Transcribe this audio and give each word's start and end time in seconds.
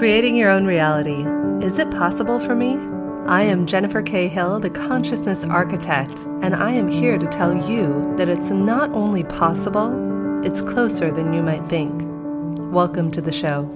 Creating 0.00 0.34
your 0.34 0.48
own 0.48 0.64
reality. 0.64 1.26
Is 1.62 1.78
it 1.78 1.90
possible 1.90 2.40
for 2.40 2.54
me? 2.54 2.78
I 3.26 3.42
am 3.42 3.66
Jennifer 3.66 4.00
K. 4.00 4.28
Hill, 4.28 4.58
the 4.58 4.70
consciousness 4.70 5.44
architect, 5.44 6.18
and 6.40 6.56
I 6.56 6.72
am 6.72 6.88
here 6.88 7.18
to 7.18 7.26
tell 7.26 7.54
you 7.54 8.14
that 8.16 8.30
it's 8.30 8.50
not 8.50 8.88
only 8.92 9.24
possible, 9.24 9.92
it's 10.42 10.62
closer 10.62 11.10
than 11.10 11.34
you 11.34 11.42
might 11.42 11.68
think. 11.68 11.92
Welcome 12.72 13.10
to 13.10 13.20
the 13.20 13.30
show. 13.30 13.68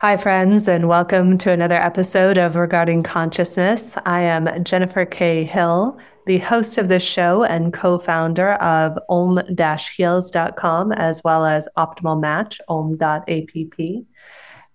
Hi, 0.00 0.16
friends, 0.16 0.66
and 0.68 0.88
welcome 0.88 1.36
to 1.36 1.50
another 1.50 1.76
episode 1.76 2.38
of 2.38 2.56
Regarding 2.56 3.02
Consciousness. 3.02 3.98
I 4.06 4.22
am 4.22 4.64
Jennifer 4.64 5.04
K. 5.04 5.44
Hill, 5.44 5.98
the 6.24 6.38
host 6.38 6.78
of 6.78 6.88
this 6.88 7.02
show 7.02 7.44
and 7.44 7.74
co 7.74 7.98
founder 7.98 8.52
of 8.52 8.98
om-heals.com, 9.10 10.92
as 10.92 11.22
well 11.22 11.44
as 11.44 11.68
Optimal 11.76 12.18
Match, 12.18 12.58
om.app. 12.68 14.06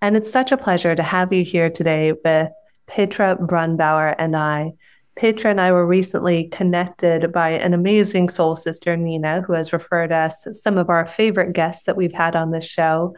And 0.02 0.16
it's 0.16 0.32
such 0.32 0.52
a 0.52 0.58
pleasure 0.58 0.96
to 0.96 1.04
have 1.04 1.34
you 1.34 1.44
here 1.44 1.70
today 1.70 2.14
with 2.24 2.52
Petra 2.86 3.38
Brunnbauer 3.40 4.16
and 4.20 4.36
I. 4.36 4.74
Petra 5.16 5.50
and 5.50 5.60
I 5.60 5.72
were 5.72 5.88
recently 5.88 6.50
connected 6.50 7.32
by 7.32 7.52
an 7.52 7.74
amazing 7.74 8.30
soul 8.30 8.56
sister, 8.56 8.96
Nina, 8.96 9.42
who 9.42 9.54
has 9.54 9.74
referred 9.74 10.12
us 10.12 10.48
some 10.54 10.78
of 10.78 10.92
our 10.92 11.08
favorite 11.08 11.54
guests 11.54 11.86
that 11.86 11.98
we've 11.98 12.14
had 12.14 12.36
on 12.36 12.52
this 12.52 12.68
show. 12.68 13.16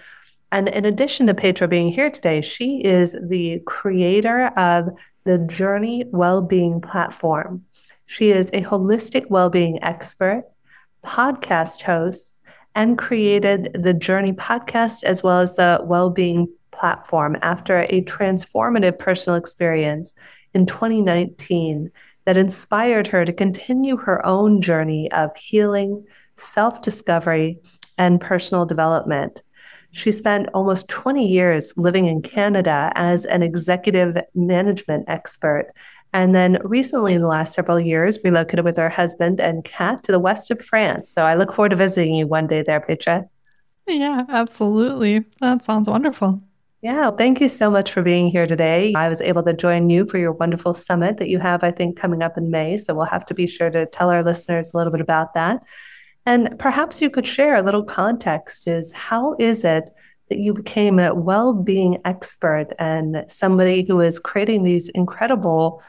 And 0.53 0.69
in 0.69 0.85
addition 0.85 1.27
to 1.27 1.33
Petra 1.33 1.67
being 1.67 1.91
here 1.91 2.09
today, 2.09 2.39
she 2.39 2.81
is 2.81 3.15
the 3.21 3.59
creator 3.65 4.47
of 4.55 4.87
the 5.25 5.39
Jorni 5.39 6.09
Wellbeing 6.11 6.79
Platform. 6.79 7.65
She 8.05 8.31
is 8.31 8.49
a 8.51 8.63
holistic 8.63 9.29
well-being 9.29 9.83
expert, 9.83 10.45
podcast 11.05 11.81
host, 11.81 12.37
and 12.73 12.97
created 12.97 13.73
the 13.73 13.93
Jorni 13.93 14.33
podcast 14.33 15.03
as 15.03 15.21
well 15.21 15.41
as 15.41 15.57
the 15.57 15.81
Wellbeing 15.83 16.47
platform 16.71 17.37
after 17.41 17.81
a 17.89 18.03
transformative 18.03 18.97
personal 18.99 19.37
experience 19.37 20.15
in 20.53 20.65
2019 20.65 21.91
that 22.25 22.37
inspired 22.37 23.07
her 23.07 23.25
to 23.25 23.33
continue 23.33 23.97
her 23.97 24.25
own 24.25 24.61
journey 24.61 25.11
of 25.11 25.35
healing, 25.35 26.05
self 26.35 26.81
discovery, 26.81 27.59
and 27.97 28.21
personal 28.21 28.65
development. 28.65 29.41
She 29.91 30.11
spent 30.11 30.49
almost 30.53 30.87
20 30.89 31.27
years 31.27 31.73
living 31.75 32.05
in 32.05 32.21
Canada 32.21 32.91
as 32.95 33.25
an 33.25 33.41
executive 33.41 34.17
management 34.35 35.05
expert. 35.07 35.73
And 36.13 36.35
then 36.35 36.59
recently, 36.63 37.13
in 37.13 37.21
the 37.21 37.27
last 37.27 37.53
several 37.53 37.79
years, 37.79 38.19
relocated 38.23 38.65
with 38.65 38.77
her 38.77 38.89
husband 38.89 39.39
and 39.39 39.63
cat 39.63 40.03
to 40.03 40.11
the 40.11 40.19
west 40.19 40.51
of 40.51 40.61
France. 40.61 41.09
So 41.09 41.23
I 41.23 41.35
look 41.35 41.53
forward 41.53 41.69
to 41.69 41.75
visiting 41.75 42.15
you 42.15 42.27
one 42.27 42.47
day 42.47 42.63
there, 42.63 42.79
Petra. 42.79 43.25
Yeah, 43.87 44.25
absolutely. 44.29 45.25
That 45.39 45.63
sounds 45.63 45.89
wonderful. 45.89 46.43
Yeah, 46.81 47.11
thank 47.11 47.41
you 47.41 47.49
so 47.49 47.69
much 47.69 47.91
for 47.91 48.01
being 48.01 48.29
here 48.29 48.47
today. 48.47 48.93
I 48.95 49.09
was 49.09 49.19
able 49.19 49.43
to 49.43 49.53
join 49.53 49.89
you 49.89 50.05
for 50.05 50.17
your 50.17 50.31
wonderful 50.31 50.73
summit 50.73 51.17
that 51.17 51.27
you 51.27 51.37
have, 51.39 51.61
I 51.61 51.71
think, 51.71 51.99
coming 51.99 52.23
up 52.23 52.37
in 52.37 52.51
May. 52.51 52.77
So 52.77 52.93
we'll 52.93 53.05
have 53.05 53.25
to 53.25 53.33
be 53.33 53.47
sure 53.47 53.69
to 53.69 53.85
tell 53.85 54.09
our 54.09 54.23
listeners 54.23 54.71
a 54.73 54.77
little 54.77 54.91
bit 54.91 55.01
about 55.01 55.33
that. 55.33 55.61
And 56.25 56.57
perhaps 56.57 57.01
you 57.01 57.09
could 57.09 57.27
share 57.27 57.55
a 57.55 57.61
little 57.61 57.83
context 57.83 58.65
is 58.65 58.93
how 58.93 59.35
is 59.39 59.65
it 59.65 59.89
that 60.29 60.37
you 60.37 60.53
became 60.53 60.99
a 60.99 61.13
well-being 61.13 61.97
expert 62.05 62.67
and 62.79 63.25
somebody 63.27 63.83
who 63.85 63.99
is 63.99 64.17
creating 64.17 64.63
these 64.63 64.87
incredible 64.89 65.83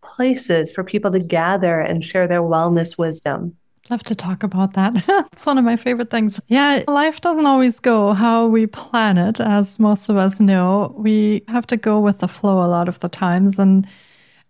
places 0.00 0.72
for 0.72 0.84
people 0.84 1.10
to 1.10 1.18
gather 1.18 1.80
and 1.80 2.04
share 2.04 2.28
their 2.28 2.42
wellness 2.42 2.96
wisdom? 2.96 3.56
Love 3.90 4.02
to 4.04 4.14
talk 4.14 4.42
about 4.42 4.72
that. 4.74 4.92
it's 5.32 5.44
one 5.44 5.58
of 5.58 5.64
my 5.64 5.76
favorite 5.76 6.10
things. 6.10 6.40
Yeah, 6.48 6.82
life 6.86 7.20
doesn't 7.20 7.44
always 7.44 7.80
go 7.80 8.14
how 8.14 8.46
we 8.46 8.66
plan 8.66 9.18
it, 9.18 9.40
as 9.40 9.78
most 9.78 10.08
of 10.08 10.16
us 10.16 10.40
know. 10.40 10.94
We 10.96 11.44
have 11.48 11.66
to 11.66 11.76
go 11.76 12.00
with 12.00 12.20
the 12.20 12.28
flow 12.28 12.64
a 12.64 12.68
lot 12.68 12.88
of 12.88 13.00
the 13.00 13.10
times. 13.10 13.58
And 13.58 13.86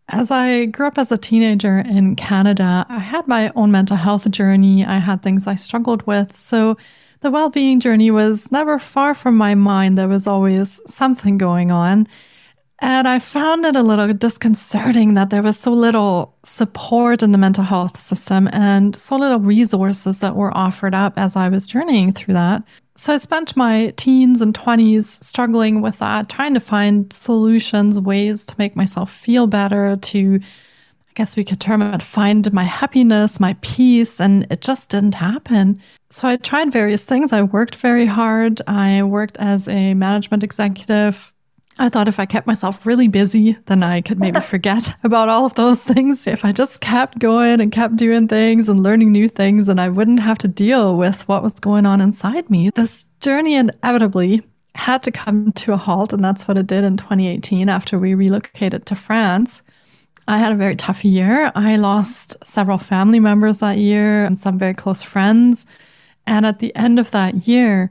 as 0.08 0.30
I 0.30 0.66
grew 0.66 0.86
up 0.86 0.98
as 0.98 1.10
a 1.10 1.18
teenager 1.18 1.78
in 1.80 2.14
Canada, 2.14 2.86
I 2.88 2.98
had 3.00 3.26
my 3.26 3.50
own 3.56 3.72
mental 3.72 3.96
health 3.96 4.30
journey. 4.30 4.84
I 4.84 4.98
had 4.98 5.22
things 5.22 5.48
I 5.48 5.56
struggled 5.56 6.06
with. 6.06 6.36
So 6.36 6.76
the 7.20 7.30
well 7.30 7.50
being 7.50 7.80
journey 7.80 8.12
was 8.12 8.52
never 8.52 8.78
far 8.78 9.14
from 9.14 9.36
my 9.36 9.56
mind. 9.56 9.98
There 9.98 10.06
was 10.06 10.28
always 10.28 10.80
something 10.86 11.38
going 11.38 11.72
on. 11.72 12.06
And 12.84 13.08
I 13.08 13.18
found 13.18 13.64
it 13.64 13.76
a 13.76 13.82
little 13.82 14.12
disconcerting 14.12 15.14
that 15.14 15.30
there 15.30 15.42
was 15.42 15.58
so 15.58 15.72
little 15.72 16.36
support 16.44 17.22
in 17.22 17.32
the 17.32 17.38
mental 17.38 17.64
health 17.64 17.96
system 17.96 18.46
and 18.52 18.94
so 18.94 19.16
little 19.16 19.40
resources 19.40 20.20
that 20.20 20.36
were 20.36 20.54
offered 20.54 20.94
up 20.94 21.14
as 21.16 21.34
I 21.34 21.48
was 21.48 21.66
journeying 21.66 22.12
through 22.12 22.34
that. 22.34 22.62
So 22.94 23.14
I 23.14 23.16
spent 23.16 23.56
my 23.56 23.94
teens 23.96 24.42
and 24.42 24.52
20s 24.52 25.24
struggling 25.24 25.80
with 25.80 25.98
that, 26.00 26.28
trying 26.28 26.52
to 26.52 26.60
find 26.60 27.10
solutions, 27.10 27.98
ways 27.98 28.44
to 28.44 28.54
make 28.58 28.76
myself 28.76 29.10
feel 29.10 29.46
better, 29.46 29.96
to, 29.96 30.40
I 30.42 31.12
guess 31.14 31.38
we 31.38 31.44
could 31.44 31.62
term 31.62 31.80
it, 31.80 32.02
find 32.02 32.52
my 32.52 32.64
happiness, 32.64 33.40
my 33.40 33.56
peace, 33.62 34.20
and 34.20 34.46
it 34.50 34.60
just 34.60 34.90
didn't 34.90 35.14
happen. 35.14 35.80
So 36.10 36.28
I 36.28 36.36
tried 36.36 36.70
various 36.70 37.06
things. 37.06 37.32
I 37.32 37.44
worked 37.44 37.76
very 37.76 38.04
hard. 38.04 38.60
I 38.66 39.04
worked 39.04 39.38
as 39.38 39.68
a 39.68 39.94
management 39.94 40.44
executive 40.44 41.33
I 41.78 41.88
thought 41.88 42.06
if 42.06 42.20
I 42.20 42.26
kept 42.26 42.46
myself 42.46 42.86
really 42.86 43.08
busy, 43.08 43.58
then 43.66 43.82
I 43.82 44.00
could 44.00 44.20
maybe 44.20 44.40
forget 44.52 44.94
about 45.02 45.28
all 45.28 45.44
of 45.44 45.54
those 45.54 45.84
things. 45.84 46.26
If 46.26 46.44
I 46.44 46.52
just 46.52 46.80
kept 46.80 47.18
going 47.18 47.60
and 47.60 47.72
kept 47.72 47.96
doing 47.96 48.28
things 48.28 48.68
and 48.68 48.82
learning 48.82 49.10
new 49.10 49.28
things, 49.28 49.68
and 49.68 49.80
I 49.80 49.88
wouldn't 49.88 50.20
have 50.20 50.38
to 50.38 50.48
deal 50.48 50.96
with 50.96 51.26
what 51.28 51.42
was 51.42 51.54
going 51.54 51.86
on 51.86 52.00
inside 52.00 52.48
me. 52.48 52.70
This 52.70 53.06
journey 53.20 53.54
inevitably 53.54 54.42
had 54.76 55.02
to 55.04 55.10
come 55.10 55.52
to 55.52 55.72
a 55.72 55.76
halt, 55.76 56.12
and 56.12 56.24
that's 56.24 56.46
what 56.46 56.56
it 56.56 56.66
did 56.66 56.84
in 56.84 56.96
2018 56.96 57.68
after 57.68 57.98
we 57.98 58.14
relocated 58.14 58.86
to 58.86 58.94
France. 58.94 59.62
I 60.26 60.38
had 60.38 60.52
a 60.52 60.56
very 60.56 60.76
tough 60.76 61.04
year. 61.04 61.52
I 61.54 61.76
lost 61.76 62.36
several 62.44 62.78
family 62.78 63.20
members 63.20 63.58
that 63.58 63.78
year 63.78 64.24
and 64.24 64.38
some 64.38 64.58
very 64.58 64.74
close 64.74 65.02
friends. 65.02 65.66
And 66.26 66.46
at 66.46 66.60
the 66.60 66.74
end 66.74 66.98
of 66.98 67.10
that 67.10 67.46
year, 67.46 67.90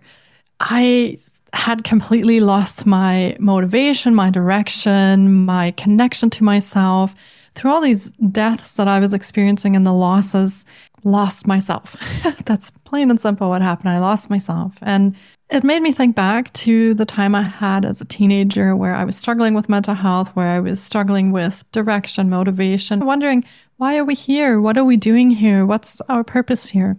I 0.60 1.18
had 1.54 1.84
completely 1.84 2.40
lost 2.40 2.86
my 2.86 3.38
motivation, 3.40 4.16
my 4.16 4.30
direction, 4.30 5.46
my 5.46 5.72
connection 5.72 6.30
to 6.32 6.44
myself. 6.44 7.14
Through 7.56 7.72
all 7.72 7.82
these 7.82 8.12
deaths 8.32 8.76
that 8.78 8.88
I 8.88 9.00
was 9.00 9.14
experiencing 9.14 9.76
and 9.76 9.86
the 9.86 9.94
losses, 9.94 10.66
lost 11.04 11.46
myself. 11.46 11.96
That's 12.46 12.72
plain 12.86 13.10
and 13.10 13.22
simple 13.22 13.50
what 13.50 13.62
happened. 13.62 13.90
I 13.90 14.00
lost 14.00 14.30
myself. 14.30 14.74
And 14.82 15.16
it 15.50 15.64
made 15.64 15.84
me 15.84 15.92
think 15.92 16.16
back 16.16 16.52
to 16.54 16.94
the 16.96 17.06
time 17.06 17.36
I 17.36 17.44
had 17.44 17.86
as 17.86 18.02
a 18.02 18.06
teenager 18.06 18.76
where 18.76 18.96
I 18.96 19.04
was 19.04 19.16
struggling 19.16 19.54
with 19.54 19.70
mental 19.70 19.94
health, 19.94 20.30
where 20.30 20.48
I 20.48 20.60
was 20.60 20.82
struggling 20.82 21.32
with 21.32 21.70
direction, 21.72 22.30
motivation, 22.30 23.06
wondering, 23.06 23.44
why 23.78 23.98
are 23.98 24.06
we 24.06 24.16
here? 24.16 24.60
What 24.60 24.78
are 24.78 24.86
we 24.86 24.98
doing 24.98 25.30
here? 25.30 25.66
What's 25.66 26.02
our 26.10 26.24
purpose 26.24 26.70
here? 26.70 26.98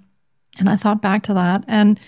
And 0.58 0.70
I 0.70 0.76
thought 0.76 1.02
back 1.02 1.22
to 1.24 1.34
that. 1.34 1.64
And 1.66 1.98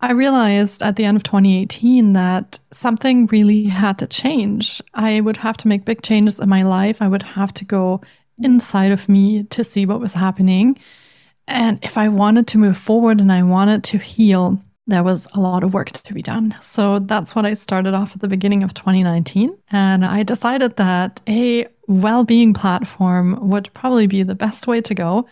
I 0.00 0.12
realized 0.12 0.82
at 0.82 0.96
the 0.96 1.04
end 1.04 1.16
of 1.16 1.22
2018 1.22 2.12
that 2.12 2.58
something 2.70 3.26
really 3.26 3.64
had 3.64 3.98
to 3.98 4.06
change. 4.06 4.82
I 4.94 5.20
would 5.20 5.38
have 5.38 5.56
to 5.58 5.68
make 5.68 5.84
big 5.84 6.02
changes 6.02 6.38
in 6.38 6.48
my 6.48 6.62
life. 6.62 7.00
I 7.00 7.08
would 7.08 7.22
have 7.22 7.52
to 7.54 7.64
go 7.64 8.02
inside 8.38 8.92
of 8.92 9.08
me 9.08 9.44
to 9.44 9.64
see 9.64 9.86
what 9.86 10.00
was 10.00 10.14
happening. 10.14 10.78
And 11.48 11.78
if 11.82 11.96
I 11.96 12.08
wanted 12.08 12.46
to 12.48 12.58
move 12.58 12.76
forward 12.76 13.20
and 13.20 13.32
I 13.32 13.42
wanted 13.42 13.84
to 13.84 13.98
heal, 13.98 14.60
there 14.86 15.02
was 15.02 15.28
a 15.34 15.40
lot 15.40 15.64
of 15.64 15.72
work 15.72 15.90
to 15.90 16.14
be 16.14 16.22
done. 16.22 16.54
So 16.60 16.98
that's 16.98 17.34
what 17.34 17.46
I 17.46 17.54
started 17.54 17.94
off 17.94 18.14
at 18.14 18.20
the 18.20 18.28
beginning 18.28 18.62
of 18.62 18.74
2019. 18.74 19.56
And 19.70 20.04
I 20.04 20.22
decided 20.22 20.76
that 20.76 21.20
a 21.26 21.66
well 21.88 22.24
being 22.24 22.52
platform 22.52 23.48
would 23.48 23.70
probably 23.72 24.06
be 24.06 24.22
the 24.22 24.34
best 24.34 24.66
way 24.66 24.80
to 24.82 24.94
go 24.94 25.26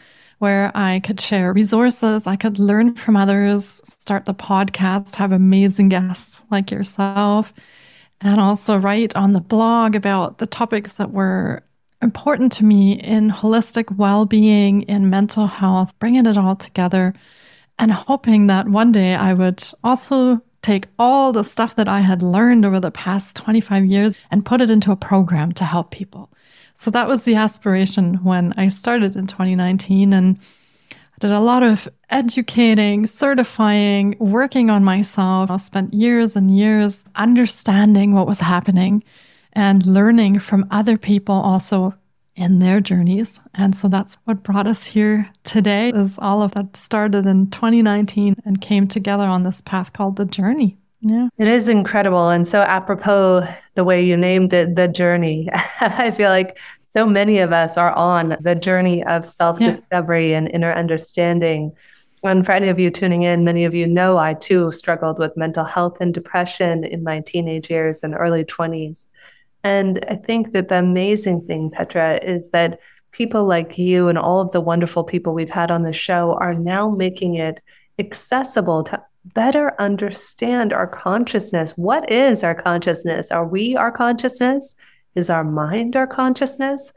where 0.45 0.71
I 0.75 1.01
could 1.01 1.23
share 1.23 1.55
resources, 1.55 2.27
I 2.27 2.37
could 2.37 2.59
learn 2.59 2.97
from 2.97 3.17
others, 3.17 3.81
start 3.83 4.27
the 4.27 4.35
podcast, 4.35 5.15
have 5.15 5.33
amazing 5.33 5.89
guests 5.89 6.45
like 6.51 6.71
yourself, 6.71 7.55
and 8.21 8.39
also 8.39 8.77
write 8.77 9.17
on 9.17 9.33
the 9.33 9.41
blog 9.41 9.97
about 9.97 10.37
the 10.37 10.47
topics 10.47 10.99
that 10.99 11.13
were 11.13 11.63
important 12.03 12.53
to 12.53 12.65
me 12.67 12.93
in 12.93 13.31
holistic 13.31 13.97
well 13.97 14.27
being, 14.27 14.83
in 14.83 15.09
mental 15.09 15.47
health, 15.47 15.99
bringing 15.99 16.27
it 16.27 16.37
all 16.37 16.57
together, 16.57 17.15
and 17.79 17.91
hoping 17.91 18.47
that 18.49 18.69
one 18.69 18.93
day 18.93 19.15
I 19.15 19.33
would 19.33 19.65
also 19.83 20.43
take 20.61 20.89
all 20.99 21.33
the 21.33 21.43
stuff 21.43 21.75
that 21.77 21.89
I 21.89 22.01
had 22.01 22.21
learned 22.21 22.67
over 22.67 22.81
the 22.81 22.91
past 22.91 23.35
25 23.37 23.87
years 23.87 24.15
and 24.31 24.45
put 24.45 24.61
it 24.61 24.71
into 24.71 24.93
a 24.93 24.97
program 24.97 25.53
to 25.53 25.65
help 25.65 25.91
people. 25.91 26.31
So 26.75 26.91
that 26.91 27.09
was 27.09 27.25
the 27.25 27.37
aspiration 27.37 28.17
when 28.25 28.53
I 28.57 28.69
started 28.69 29.17
in 29.17 29.27
2019. 29.27 30.13
And 30.13 30.39
I 30.93 30.97
did 31.21 31.31
a 31.31 31.41
lot 31.41 31.63
of 31.63 31.89
educating, 32.11 33.07
certifying, 33.07 34.17
working 34.19 34.71
on 34.71 34.85
myself. 34.85 35.51
I 35.51 35.57
spent 35.59 35.95
years 35.95 36.37
and 36.37 36.51
years 36.51 37.05
understanding 37.15 38.13
what 38.13 38.27
was 38.27 38.41
happening 38.41 39.05
and 39.53 39.87
learning 39.87 40.41
from 40.41 40.67
other 40.71 40.99
people 40.99 41.35
also 41.35 41.95
in 42.37 42.59
their 42.59 42.81
journeys. 42.81 43.41
And 43.55 43.77
so 43.77 43.89
that's 43.89 44.19
what 44.25 44.43
brought 44.43 44.67
us 44.67 44.85
here 44.85 45.31
today 45.45 45.91
is 45.91 46.19
all 46.19 46.43
of 46.43 46.53
that 46.55 46.77
started 46.77 47.27
in 47.27 47.49
2019 47.51 48.37
and 48.45 48.61
came 48.61 48.89
together 48.89 49.25
on 49.25 49.45
this 49.45 49.61
path 49.61 49.93
called 49.93 50.17
the 50.17 50.25
journey. 50.25 50.77
Yeah. 51.07 51.29
It 51.37 51.49
is 51.49 51.69
incredible. 51.69 52.31
And 52.31 52.47
so, 52.47 52.63
apropos 52.63 53.47
the 53.75 53.85
way 53.85 54.03
you 54.03 54.17
named 54.17 54.55
it, 54.55 54.75
the 54.75 54.89
journey, 54.89 55.51
I 55.81 56.11
feel 56.11 56.31
like 56.31 56.59
so 56.81 57.05
many 57.05 57.39
of 57.39 57.53
us 57.53 57.77
are 57.77 57.93
on 57.93 58.37
the 58.41 58.55
journey 58.55 59.05
of 59.05 59.27
self 59.27 59.59
discovery 59.59 60.31
yeah. 60.31 60.39
and 60.39 60.51
inner 60.51 60.73
understanding. 60.73 61.73
And 62.23 62.47
for 62.47 62.53
any 62.53 62.69
of 62.69 62.79
you 62.79 62.91
tuning 62.91 63.23
in, 63.23 63.45
many 63.45 63.67
of 63.67 63.75
you 63.75 63.87
know 63.87 64.17
I 64.17 64.33
too 64.33 64.73
struggled 64.73 65.19
with 65.19 65.37
mental 65.37 65.65
health 65.65 66.01
and 66.01 66.15
depression 66.15 66.83
in 66.83 67.05
my 67.05 67.21
teenage 67.21 67.69
years 67.69 68.03
and 68.03 68.15
early 68.15 68.45
20s. 68.45 69.07
And 69.63 70.03
I 70.09 70.15
think 70.15 70.53
that 70.53 70.69
the 70.69 70.79
amazing 70.79 71.43
thing, 71.43 71.71
Petra, 71.71 72.19
is 72.23 72.51
that 72.51 72.81
people 73.11 73.45
like 73.45 73.77
you 73.77 74.09
and 74.09 74.17
all 74.17 74.41
of 74.41 74.53
the 74.53 74.61
wonderful 74.61 75.05
people 75.05 75.35
we've 75.35 75.51
had 75.51 75.71
on 75.71 75.83
the 75.83 75.93
show 75.93 76.35
are 76.41 76.55
now 76.55 76.89
making 76.89 77.35
it 77.35 77.61
accessible 77.99 78.85
to 78.85 79.03
better 79.25 79.75
understand 79.79 80.73
our 80.73 80.87
consciousness. 80.87 81.73
What 81.73 82.11
is 82.11 82.45
our 82.45 82.55
consciousness? 82.55 83.31
Are 83.31 83.47
we 83.47 83.77
our 83.77 83.93
consciousness? 83.93 84.77
Is 85.15 85.31
our 85.31 85.45
mind 85.45 85.97
our 85.97 86.07
consciousness? 86.07 86.93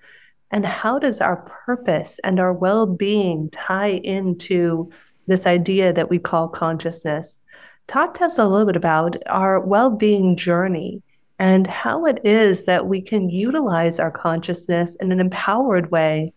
And 0.51 0.65
how 0.65 0.99
does 0.99 1.21
our 1.21 1.37
purpose 1.65 2.19
and 2.23 2.39
our 2.39 2.53
well 2.53 2.85
being 2.85 3.49
tie 3.51 3.99
into 4.03 4.91
this 5.27 5.45
idea 5.45 5.93
that 5.93 6.09
we 6.09 6.17
call 6.17 6.47
consciousness. 6.47 7.39
Talk 7.87 8.15
to 8.15 8.25
us 8.25 8.37
a 8.37 8.47
little 8.47 8.65
bit 8.65 8.75
about 8.75 9.15
our 9.27 9.59
well 9.59 9.91
being 9.91 10.35
journey 10.35 11.03
and 11.39 11.67
how 11.67 12.05
it 12.05 12.19
is 12.23 12.65
that 12.65 12.87
we 12.87 13.01
can 13.01 13.29
utilize 13.29 13.99
our 13.99 14.11
consciousness 14.11 14.95
in 14.95 15.11
an 15.11 15.19
empowered 15.19 15.91
way 15.91 16.33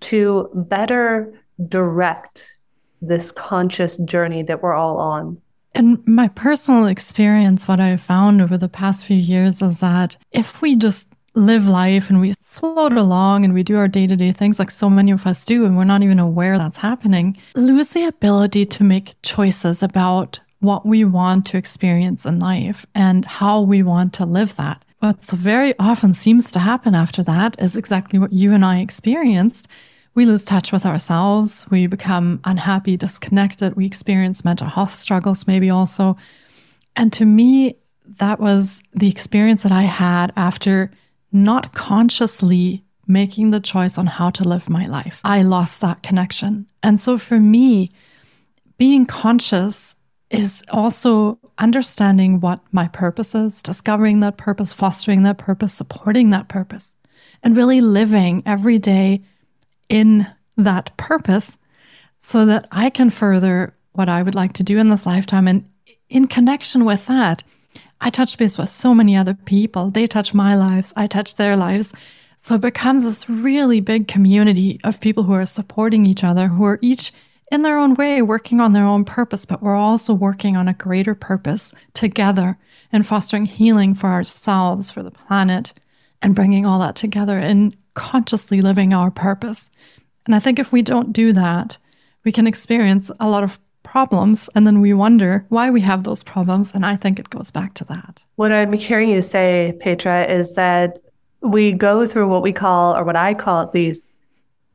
to 0.00 0.48
better 0.54 1.38
direct 1.68 2.50
this 3.00 3.30
conscious 3.32 3.96
journey 3.98 4.42
that 4.44 4.62
we're 4.62 4.74
all 4.74 4.98
on. 4.98 5.40
In 5.74 6.02
my 6.04 6.28
personal 6.28 6.86
experience, 6.86 7.68
what 7.68 7.80
I 7.80 7.96
found 7.96 8.42
over 8.42 8.58
the 8.58 8.68
past 8.68 9.06
few 9.06 9.16
years 9.16 9.62
is 9.62 9.80
that 9.80 10.16
if 10.32 10.60
we 10.62 10.74
just 10.76 11.08
live 11.34 11.68
life 11.68 12.10
and 12.10 12.20
we 12.20 12.34
float 12.42 12.92
along 12.92 13.44
and 13.44 13.54
we 13.54 13.62
do 13.62 13.76
our 13.76 13.86
day 13.86 14.06
to 14.06 14.16
day 14.16 14.32
things 14.32 14.58
like 14.58 14.70
so 14.70 14.90
many 14.90 15.12
of 15.12 15.26
us 15.26 15.44
do, 15.44 15.64
and 15.64 15.76
we're 15.76 15.84
not 15.84 16.02
even 16.02 16.18
aware 16.18 16.58
that's 16.58 16.78
happening, 16.78 17.36
lose 17.54 17.90
the 17.90 18.04
ability 18.04 18.64
to 18.64 18.82
make 18.82 19.14
choices 19.22 19.82
about 19.82 20.40
what 20.58 20.84
we 20.84 21.04
want 21.04 21.46
to 21.46 21.56
experience 21.56 22.26
in 22.26 22.38
life 22.38 22.84
and 22.94 23.24
how 23.24 23.60
we 23.60 23.82
want 23.82 24.12
to 24.14 24.26
live 24.26 24.56
that. 24.56 24.84
What 24.98 25.24
very 25.24 25.74
often 25.78 26.12
seems 26.12 26.52
to 26.52 26.58
happen 26.58 26.94
after 26.94 27.22
that 27.22 27.58
is 27.58 27.76
exactly 27.76 28.18
what 28.18 28.32
you 28.32 28.52
and 28.52 28.64
I 28.64 28.80
experienced. 28.80 29.68
We 30.20 30.26
lose 30.26 30.44
touch 30.44 30.70
with 30.70 30.84
ourselves. 30.84 31.66
We 31.70 31.86
become 31.86 32.42
unhappy, 32.44 32.98
disconnected. 32.98 33.74
We 33.74 33.86
experience 33.86 34.44
mental 34.44 34.66
health 34.66 34.90
struggles, 34.90 35.46
maybe 35.46 35.70
also. 35.70 36.18
And 36.94 37.10
to 37.14 37.24
me, 37.24 37.76
that 38.18 38.38
was 38.38 38.82
the 38.92 39.08
experience 39.08 39.62
that 39.62 39.72
I 39.72 39.84
had 39.84 40.30
after 40.36 40.90
not 41.32 41.72
consciously 41.72 42.84
making 43.06 43.50
the 43.50 43.60
choice 43.60 43.96
on 43.96 44.06
how 44.06 44.28
to 44.32 44.44
live 44.44 44.68
my 44.68 44.84
life. 44.84 45.22
I 45.24 45.40
lost 45.40 45.80
that 45.80 46.02
connection. 46.02 46.66
And 46.82 47.00
so 47.00 47.16
for 47.16 47.40
me, 47.40 47.90
being 48.76 49.06
conscious 49.06 49.96
is 50.28 50.62
also 50.68 51.38
understanding 51.56 52.40
what 52.40 52.60
my 52.72 52.88
purpose 52.88 53.34
is, 53.34 53.62
discovering 53.62 54.20
that 54.20 54.36
purpose, 54.36 54.74
fostering 54.74 55.22
that 55.22 55.38
purpose, 55.38 55.72
supporting 55.72 56.28
that 56.28 56.50
purpose, 56.50 56.94
and 57.42 57.56
really 57.56 57.80
living 57.80 58.42
every 58.44 58.78
day 58.78 59.22
in 59.90 60.26
that 60.56 60.96
purpose 60.96 61.58
so 62.20 62.46
that 62.46 62.66
I 62.72 62.88
can 62.88 63.10
further 63.10 63.74
what 63.92 64.08
I 64.08 64.22
would 64.22 64.34
like 64.34 64.54
to 64.54 64.62
do 64.62 64.78
in 64.78 64.88
this 64.88 65.04
lifetime. 65.04 65.48
And 65.48 65.68
in 66.08 66.26
connection 66.26 66.84
with 66.84 67.06
that, 67.06 67.42
I 68.00 68.08
touch 68.08 68.38
base 68.38 68.56
with 68.56 68.70
so 68.70 68.94
many 68.94 69.16
other 69.16 69.34
people. 69.34 69.90
They 69.90 70.06
touch 70.06 70.32
my 70.32 70.56
lives, 70.56 70.94
I 70.96 71.06
touch 71.06 71.36
their 71.36 71.56
lives. 71.56 71.92
So 72.38 72.54
it 72.54 72.62
becomes 72.62 73.04
this 73.04 73.28
really 73.28 73.80
big 73.80 74.08
community 74.08 74.80
of 74.82 75.00
people 75.00 75.24
who 75.24 75.34
are 75.34 75.44
supporting 75.44 76.06
each 76.06 76.24
other, 76.24 76.48
who 76.48 76.64
are 76.64 76.78
each 76.80 77.12
in 77.52 77.62
their 77.62 77.76
own 77.76 77.94
way 77.94 78.22
working 78.22 78.60
on 78.60 78.72
their 78.72 78.86
own 78.86 79.04
purpose, 79.04 79.44
but 79.44 79.62
we're 79.62 79.74
also 79.74 80.14
working 80.14 80.56
on 80.56 80.68
a 80.68 80.72
greater 80.72 81.14
purpose 81.14 81.74
together 81.92 82.56
and 82.92 83.06
fostering 83.06 83.44
healing 83.44 83.92
for 83.94 84.06
ourselves, 84.06 84.90
for 84.90 85.02
the 85.02 85.10
planet, 85.10 85.74
and 86.22 86.34
bringing 86.34 86.64
all 86.64 86.78
that 86.78 86.96
together 86.96 87.38
and 87.38 87.76
consciously 87.94 88.60
living 88.62 88.92
our 88.92 89.10
purpose. 89.10 89.70
And 90.26 90.34
I 90.34 90.38
think 90.38 90.58
if 90.58 90.72
we 90.72 90.82
don't 90.82 91.12
do 91.12 91.32
that, 91.32 91.78
we 92.24 92.32
can 92.32 92.46
experience 92.46 93.10
a 93.20 93.28
lot 93.28 93.44
of 93.44 93.58
problems 93.82 94.50
and 94.54 94.66
then 94.66 94.80
we 94.80 94.92
wonder 94.92 95.46
why 95.48 95.70
we 95.70 95.80
have 95.80 96.04
those 96.04 96.22
problems 96.22 96.74
and 96.74 96.84
i 96.84 96.94
think 96.94 97.18
it 97.18 97.30
goes 97.30 97.50
back 97.50 97.72
to 97.72 97.84
that 97.84 98.24
what 98.36 98.52
i'm 98.52 98.72
hearing 98.74 99.08
you 99.08 99.22
say 99.22 99.74
petra 99.80 100.24
is 100.24 100.54
that 100.54 100.98
we 101.40 101.72
go 101.72 102.06
through 102.06 102.28
what 102.28 102.42
we 102.42 102.52
call 102.52 102.94
or 102.94 103.04
what 103.04 103.16
i 103.16 103.32
call 103.32 103.62
at 103.62 103.72
least 103.72 104.14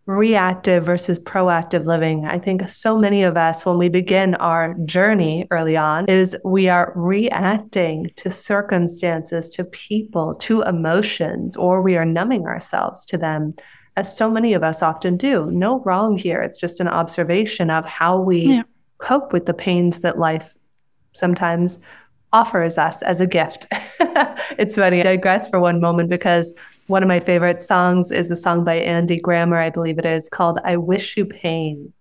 reactive 0.06 0.86
versus 0.86 1.19
proactive 1.19 1.86
living 1.86 2.25
i 2.25 2.38
think 2.38 2.68
so 2.69 2.98
many 2.98 3.24
of 3.24 3.36
us 3.36 3.66
when 3.66 3.78
we 3.78 3.90
begin 3.90 4.36
our 4.36 4.75
journey 4.86 5.48
early 5.50 5.75
on 5.75 6.06
is 6.07 6.38
we 6.44 6.69
are 6.69 6.94
reacting 6.96 8.12
to 8.16 8.30
circumstances 8.30 9.50
to 9.50 9.63
people 9.63 10.36
to 10.36 10.62
emotions 10.62 11.56
or 11.56 11.81
we 11.81 11.98
are 11.98 12.06
numbing 12.06 12.46
ourselves 12.46 13.04
to 13.04 13.18
them 13.18 13.54
as 13.98 14.16
so 14.16 14.30
many 14.30 14.54
of 14.54 14.62
us 14.62 14.84
often 14.84 15.18
do 15.18 15.50
no 15.52 15.80
wrong 15.86 16.18
here 16.18 16.40
it's 16.40 16.58
just 16.58 16.80
an 16.80 16.88
observation 16.88 17.72
of 17.72 17.86
how 17.86 18.19
we 18.19 18.46
yeah 18.46 18.63
cope 18.98 19.34
with 19.34 19.46
the 19.46 19.54
pains 19.54 20.01
that 20.01 20.18
life 20.18 20.54
sometimes 21.13 21.80
offers 22.34 22.78
us 22.78 23.01
as 23.04 23.22
a 23.22 23.28
gift. 23.28 23.68
it's 24.58 24.75
funny. 24.75 25.00
I 25.00 25.04
digress 25.04 25.48
for 25.48 25.60
one 25.60 25.80
moment 25.80 26.10
because 26.10 26.56
one 26.88 27.02
of 27.02 27.08
my 27.08 27.20
favorite 27.20 27.62
songs 27.62 28.12
is 28.12 28.30
a 28.30 28.36
song 28.36 28.64
by 28.64 28.76
Andy 28.76 29.20
Grammer, 29.20 29.58
I 29.58 29.70
believe 29.70 29.98
it 29.98 30.06
is, 30.06 30.30
called 30.30 30.60
I 30.64 30.78
Wish 30.78 31.18
You 31.18 31.26
Pain. 31.26 31.92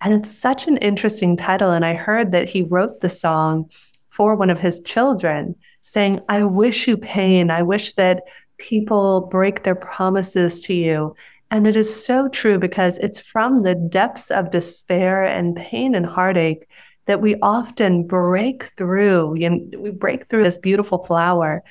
And 0.00 0.14
it's 0.14 0.30
such 0.30 0.66
an 0.66 0.78
interesting 0.78 1.36
title. 1.36 1.70
And 1.70 1.84
I 1.84 1.94
heard 1.94 2.32
that 2.32 2.48
he 2.48 2.62
wrote 2.62 3.00
the 3.00 3.08
song 3.08 3.70
for 4.08 4.34
one 4.34 4.50
of 4.50 4.58
his 4.58 4.80
children, 4.80 5.54
saying, 5.82 6.20
I 6.28 6.42
wish 6.42 6.88
you 6.88 6.96
pain. 6.96 7.50
I 7.50 7.62
wish 7.62 7.92
that 7.94 8.24
people 8.58 9.22
break 9.22 9.62
their 9.62 9.76
promises 9.76 10.62
to 10.64 10.74
you. 10.74 11.14
And 11.52 11.66
it 11.66 11.76
is 11.76 12.04
so 12.04 12.28
true 12.28 12.58
because 12.58 12.98
it's 12.98 13.20
from 13.20 13.62
the 13.62 13.74
depths 13.74 14.30
of 14.30 14.50
despair 14.50 15.24
and 15.24 15.54
pain 15.56 15.94
and 15.94 16.06
heartache 16.06 16.66
that 17.06 17.20
we 17.20 17.36
often 17.40 18.06
break 18.06 18.64
through. 18.64 19.36
You 19.36 19.50
know, 19.50 19.78
we 19.78 19.90
break 19.90 20.28
through 20.28 20.44
this 20.44 20.58
beautiful 20.58 21.02
flower. 21.02 21.62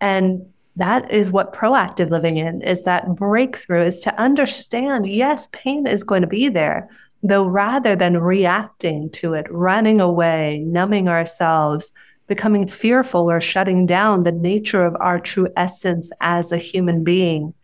And 0.00 0.46
that 0.76 1.10
is 1.10 1.30
what 1.30 1.54
proactive 1.54 2.10
living 2.10 2.36
in 2.36 2.60
is 2.62 2.84
that 2.84 3.14
breakthrough 3.14 3.84
is 3.84 4.00
to 4.00 4.20
understand, 4.20 5.06
yes, 5.06 5.48
pain 5.52 5.86
is 5.86 6.04
going 6.04 6.20
to 6.20 6.28
be 6.28 6.48
there, 6.48 6.88
though 7.22 7.46
rather 7.46 7.96
than 7.96 8.18
reacting 8.18 9.10
to 9.10 9.32
it, 9.34 9.46
running 9.50 10.00
away, 10.00 10.62
numbing 10.66 11.08
ourselves, 11.08 11.92
becoming 12.26 12.66
fearful 12.66 13.30
or 13.30 13.40
shutting 13.40 13.86
down 13.86 14.22
the 14.22 14.32
nature 14.32 14.84
of 14.84 14.96
our 15.00 15.18
true 15.18 15.48
essence 15.56 16.10
as 16.20 16.52
a 16.52 16.58
human 16.58 17.04
being 17.04 17.54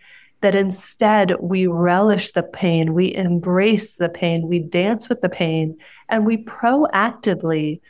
that 0.40 0.54
instead 0.54 1.34
we 1.40 1.66
relish 1.66 2.32
the 2.32 2.42
pain, 2.42 2.94
we 2.94 3.14
embrace 3.14 3.96
the 3.96 4.08
pain, 4.08 4.48
we 4.48 4.58
dance 4.58 5.08
with 5.08 5.20
the 5.20 5.28
pain, 5.28 5.78
and 6.08 6.26
we 6.26 6.36
proactively 6.36 7.80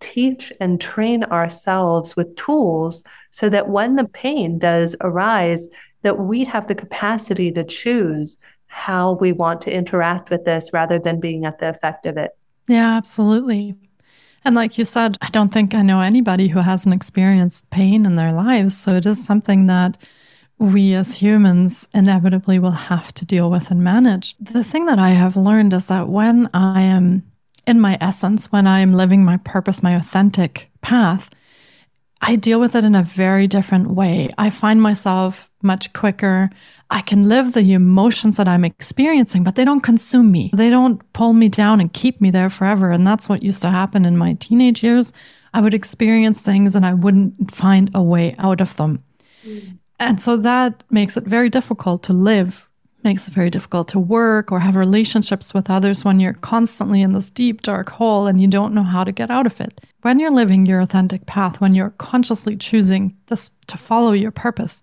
teach 0.00 0.52
and 0.60 0.80
train 0.80 1.24
ourselves 1.24 2.16
with 2.16 2.34
tools 2.36 3.02
so 3.30 3.48
that 3.48 3.68
when 3.68 3.96
the 3.96 4.08
pain 4.08 4.58
does 4.58 4.94
arise, 5.00 5.68
that 6.02 6.18
we 6.18 6.44
have 6.44 6.66
the 6.66 6.74
capacity 6.74 7.50
to 7.52 7.64
choose 7.64 8.38
how 8.66 9.12
we 9.14 9.32
want 9.32 9.60
to 9.62 9.74
interact 9.74 10.30
with 10.30 10.44
this 10.44 10.72
rather 10.72 10.98
than 10.98 11.20
being 11.20 11.44
at 11.44 11.58
the 11.58 11.68
effect 11.68 12.06
of 12.06 12.16
it. 12.16 12.32
Yeah, 12.66 12.96
absolutely. 12.96 13.74
And 14.44 14.54
like 14.54 14.76
you 14.76 14.84
said, 14.84 15.16
I 15.22 15.30
don't 15.30 15.52
think 15.52 15.74
I 15.74 15.82
know 15.82 16.00
anybody 16.00 16.48
who 16.48 16.58
hasn't 16.58 16.94
experienced 16.94 17.70
pain 17.70 18.04
in 18.04 18.16
their 18.16 18.32
lives. 18.32 18.76
So 18.76 18.96
it 18.96 19.06
is 19.06 19.24
something 19.24 19.66
that 19.68 19.96
we 20.58 20.94
as 20.94 21.16
humans 21.16 21.88
inevitably 21.94 22.58
will 22.58 22.70
have 22.70 23.12
to 23.14 23.24
deal 23.24 23.50
with 23.50 23.70
and 23.70 23.82
manage. 23.82 24.36
The 24.38 24.64
thing 24.64 24.86
that 24.86 24.98
I 24.98 25.10
have 25.10 25.36
learned 25.36 25.72
is 25.72 25.86
that 25.86 26.08
when 26.08 26.48
I 26.52 26.82
am 26.82 27.24
in 27.66 27.80
my 27.80 27.98
essence, 28.00 28.52
when 28.52 28.66
I 28.66 28.80
am 28.80 28.92
living 28.92 29.24
my 29.24 29.38
purpose, 29.38 29.82
my 29.82 29.94
authentic 29.94 30.70
path, 30.80 31.30
I 32.20 32.36
deal 32.36 32.58
with 32.58 32.74
it 32.74 32.84
in 32.84 32.94
a 32.94 33.02
very 33.02 33.46
different 33.46 33.90
way. 33.90 34.30
I 34.38 34.48
find 34.48 34.80
myself 34.80 35.50
much 35.62 35.92
quicker. 35.92 36.48
I 36.88 37.02
can 37.02 37.24
live 37.28 37.52
the 37.52 37.72
emotions 37.74 38.38
that 38.38 38.48
I'm 38.48 38.64
experiencing, 38.64 39.44
but 39.44 39.56
they 39.56 39.64
don't 39.64 39.82
consume 39.82 40.32
me. 40.32 40.50
They 40.54 40.70
don't 40.70 41.00
pull 41.12 41.34
me 41.34 41.50
down 41.50 41.80
and 41.80 41.92
keep 41.92 42.22
me 42.22 42.30
there 42.30 42.48
forever. 42.48 42.90
And 42.90 43.06
that's 43.06 43.28
what 43.28 43.42
used 43.42 43.60
to 43.62 43.70
happen 43.70 44.06
in 44.06 44.16
my 44.16 44.34
teenage 44.34 44.82
years. 44.82 45.12
I 45.52 45.60
would 45.60 45.74
experience 45.74 46.40
things 46.40 46.74
and 46.74 46.86
I 46.86 46.94
wouldn't 46.94 47.54
find 47.54 47.90
a 47.94 48.02
way 48.02 48.34
out 48.38 48.62
of 48.62 48.74
them. 48.76 49.04
Mm. 49.46 49.78
And 50.00 50.22
so 50.22 50.36
that 50.38 50.82
makes 50.90 51.16
it 51.16 51.24
very 51.24 51.50
difficult 51.50 52.02
to 52.04 52.12
live 52.12 52.68
makes 53.04 53.28
it 53.28 53.34
very 53.34 53.50
difficult 53.50 53.88
to 53.88 54.00
work 54.00 54.50
or 54.50 54.60
have 54.60 54.76
relationships 54.76 55.52
with 55.52 55.70
others 55.70 56.04
when 56.04 56.18
you're 56.18 56.34
constantly 56.34 57.02
in 57.02 57.12
this 57.12 57.30
deep, 57.30 57.62
dark 57.62 57.90
hole 57.90 58.26
and 58.26 58.40
you 58.40 58.48
don't 58.48 58.74
know 58.74 58.82
how 58.82 59.04
to 59.04 59.12
get 59.12 59.30
out 59.30 59.46
of 59.46 59.60
it. 59.60 59.80
When 60.02 60.18
you're 60.18 60.30
living 60.30 60.66
your 60.66 60.80
authentic 60.80 61.26
path, 61.26 61.60
when 61.60 61.74
you're 61.74 61.90
consciously 61.90 62.56
choosing 62.56 63.16
this 63.26 63.50
to 63.68 63.76
follow 63.76 64.12
your 64.12 64.30
purpose, 64.30 64.82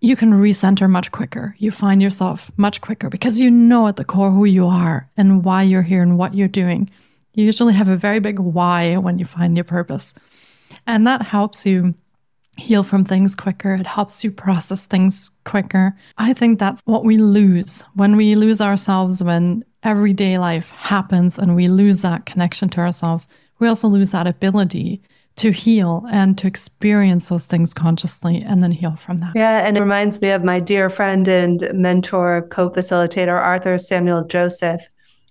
you 0.00 0.16
can 0.16 0.32
recenter 0.32 0.90
much 0.90 1.10
quicker. 1.12 1.54
You 1.58 1.70
find 1.70 2.02
yourself 2.02 2.50
much 2.56 2.80
quicker 2.80 3.08
because 3.08 3.40
you 3.40 3.50
know 3.50 3.88
at 3.88 3.96
the 3.96 4.04
core 4.04 4.30
who 4.30 4.44
you 4.44 4.66
are 4.66 5.08
and 5.16 5.44
why 5.44 5.62
you're 5.62 5.82
here 5.82 6.02
and 6.02 6.18
what 6.18 6.34
you're 6.34 6.48
doing. 6.48 6.90
You 7.34 7.44
usually 7.44 7.74
have 7.74 7.88
a 7.88 7.96
very 7.96 8.20
big 8.20 8.38
why 8.38 8.96
when 8.96 9.18
you 9.18 9.24
find 9.24 9.56
your 9.56 9.64
purpose. 9.64 10.14
And 10.86 11.06
that 11.06 11.22
helps 11.22 11.64
you 11.64 11.94
heal 12.56 12.82
from 12.82 13.04
things 13.04 13.34
quicker. 13.34 13.74
It 13.74 13.86
helps 13.86 14.24
you 14.24 14.30
process 14.30 14.86
things 14.86 15.30
quicker. 15.44 15.94
I 16.18 16.32
think 16.32 16.58
that's 16.58 16.82
what 16.84 17.04
we 17.04 17.18
lose 17.18 17.84
when 17.94 18.16
we 18.16 18.34
lose 18.34 18.60
ourselves, 18.60 19.22
when 19.22 19.64
everyday 19.82 20.38
life 20.38 20.70
happens 20.70 21.38
and 21.38 21.54
we 21.54 21.68
lose 21.68 22.02
that 22.02 22.26
connection 22.26 22.68
to 22.70 22.80
ourselves. 22.80 23.28
We 23.58 23.68
also 23.68 23.88
lose 23.88 24.12
that 24.12 24.26
ability 24.26 25.02
to 25.36 25.50
heal 25.50 26.06
and 26.10 26.36
to 26.38 26.46
experience 26.46 27.28
those 27.28 27.46
things 27.46 27.74
consciously 27.74 28.42
and 28.42 28.62
then 28.62 28.72
heal 28.72 28.96
from 28.96 29.20
that. 29.20 29.32
Yeah. 29.34 29.66
And 29.66 29.76
it 29.76 29.80
reminds 29.80 30.20
me 30.20 30.30
of 30.30 30.42
my 30.42 30.60
dear 30.60 30.88
friend 30.88 31.28
and 31.28 31.68
mentor, 31.74 32.48
co 32.50 32.70
facilitator, 32.70 33.38
Arthur 33.38 33.76
Samuel 33.76 34.24
Joseph, 34.24 34.82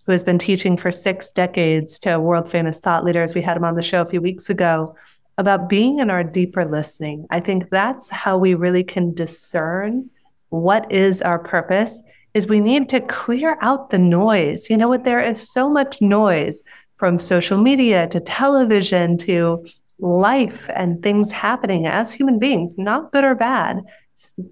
who 0.05 0.12
has 0.12 0.24
been 0.24 0.38
teaching 0.38 0.77
for 0.77 0.91
six 0.91 1.32
decades 1.32 1.98
to 2.00 2.20
world 2.20 2.50
famous 2.50 2.79
thought 2.79 3.03
leaders. 3.03 3.34
We 3.34 3.41
had 3.41 3.58
him 3.58 3.65
on 3.65 3.75
the 3.75 3.82
show 3.82 4.01
a 4.01 4.05
few 4.05 4.22
weeks 4.22 4.50
ago 4.50 4.96
about 5.38 5.70
being 5.70 6.00
in 6.00 6.10
our 6.10 6.24
deeper 6.24 6.65
listening. 6.65 7.27
I 7.30 7.39
think 7.39 7.70
that's 7.70 8.10
how 8.10 8.38
we 8.38 8.54
really 8.54 8.84
can 8.84 9.13
discern 9.13 10.10
what 10.50 10.92
is 10.92 11.22
our 11.22 11.39
purpose 11.39 12.01
is 12.34 12.48
we 12.48 12.60
need 12.60 12.89
to 12.89 13.01
clear 13.01 13.58
out 13.62 13.89
the 13.89 13.98
noise. 13.98 14.70
You 14.70 14.77
know 14.77 14.89
what 14.89 15.04
there 15.04 15.22
is 15.22 15.50
so 15.50 15.70
much 15.70 16.01
noise 16.01 16.63
from 16.98 17.18
social 17.18 17.58
media 17.58 18.08
to 18.10 18.20
television 18.20 19.18
to 19.20 19.65
life 20.00 20.70
and 20.75 21.01
things 21.01 21.32
happening 21.32 21.88
as 21.88 22.13
human 22.13 22.39
beings, 22.39 22.77
not 22.77 23.12
good 23.12 23.24
or 23.24 23.36
bad, 23.36 23.82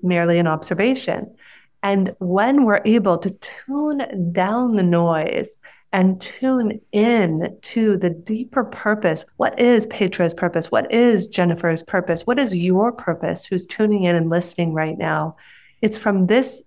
merely 0.01 0.39
an 0.39 0.47
observation. 0.47 1.33
And 1.81 2.15
when 2.19 2.63
we're 2.63 2.81
able 2.85 3.17
to 3.17 3.29
tune 3.65 4.31
down 4.31 4.77
the 4.77 4.83
noise 4.83 5.57
and 5.93 6.19
tune 6.19 6.81
in 6.91 7.55
to 7.61 7.97
the 7.97 8.09
deeper 8.09 8.63
purpose. 8.63 9.23
What 9.37 9.57
is 9.59 9.85
Petra's 9.87 10.33
purpose? 10.33 10.71
What 10.71 10.91
is 10.91 11.27
Jennifer's 11.27 11.83
purpose? 11.83 12.25
What 12.25 12.39
is 12.39 12.55
your 12.55 12.91
purpose 12.91 13.45
who's 13.45 13.67
tuning 13.67 14.03
in 14.03 14.15
and 14.15 14.29
listening 14.29 14.73
right 14.73 14.97
now? 14.97 15.37
It's 15.83 15.97
from 15.97 16.25
this 16.25 16.63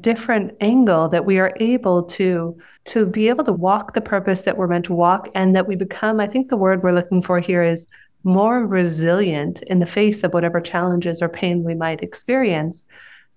different 0.00 0.56
angle 0.62 1.10
that 1.10 1.26
we 1.26 1.38
are 1.38 1.52
able 1.60 2.02
to 2.04 2.56
to 2.86 3.04
be 3.04 3.28
able 3.28 3.44
to 3.44 3.52
walk 3.52 3.92
the 3.92 4.00
purpose 4.00 4.42
that 4.42 4.56
we're 4.56 4.66
meant 4.66 4.86
to 4.86 4.94
walk 4.94 5.28
and 5.34 5.54
that 5.54 5.68
we 5.68 5.76
become 5.76 6.20
i 6.20 6.26
think 6.26 6.48
the 6.48 6.56
word 6.56 6.82
we're 6.82 6.90
looking 6.90 7.20
for 7.20 7.38
here 7.38 7.62
is 7.62 7.86
more 8.22 8.66
resilient 8.66 9.60
in 9.64 9.80
the 9.80 9.86
face 9.86 10.24
of 10.24 10.32
whatever 10.32 10.58
challenges 10.58 11.20
or 11.20 11.28
pain 11.28 11.64
we 11.64 11.74
might 11.74 12.02
experience 12.02 12.86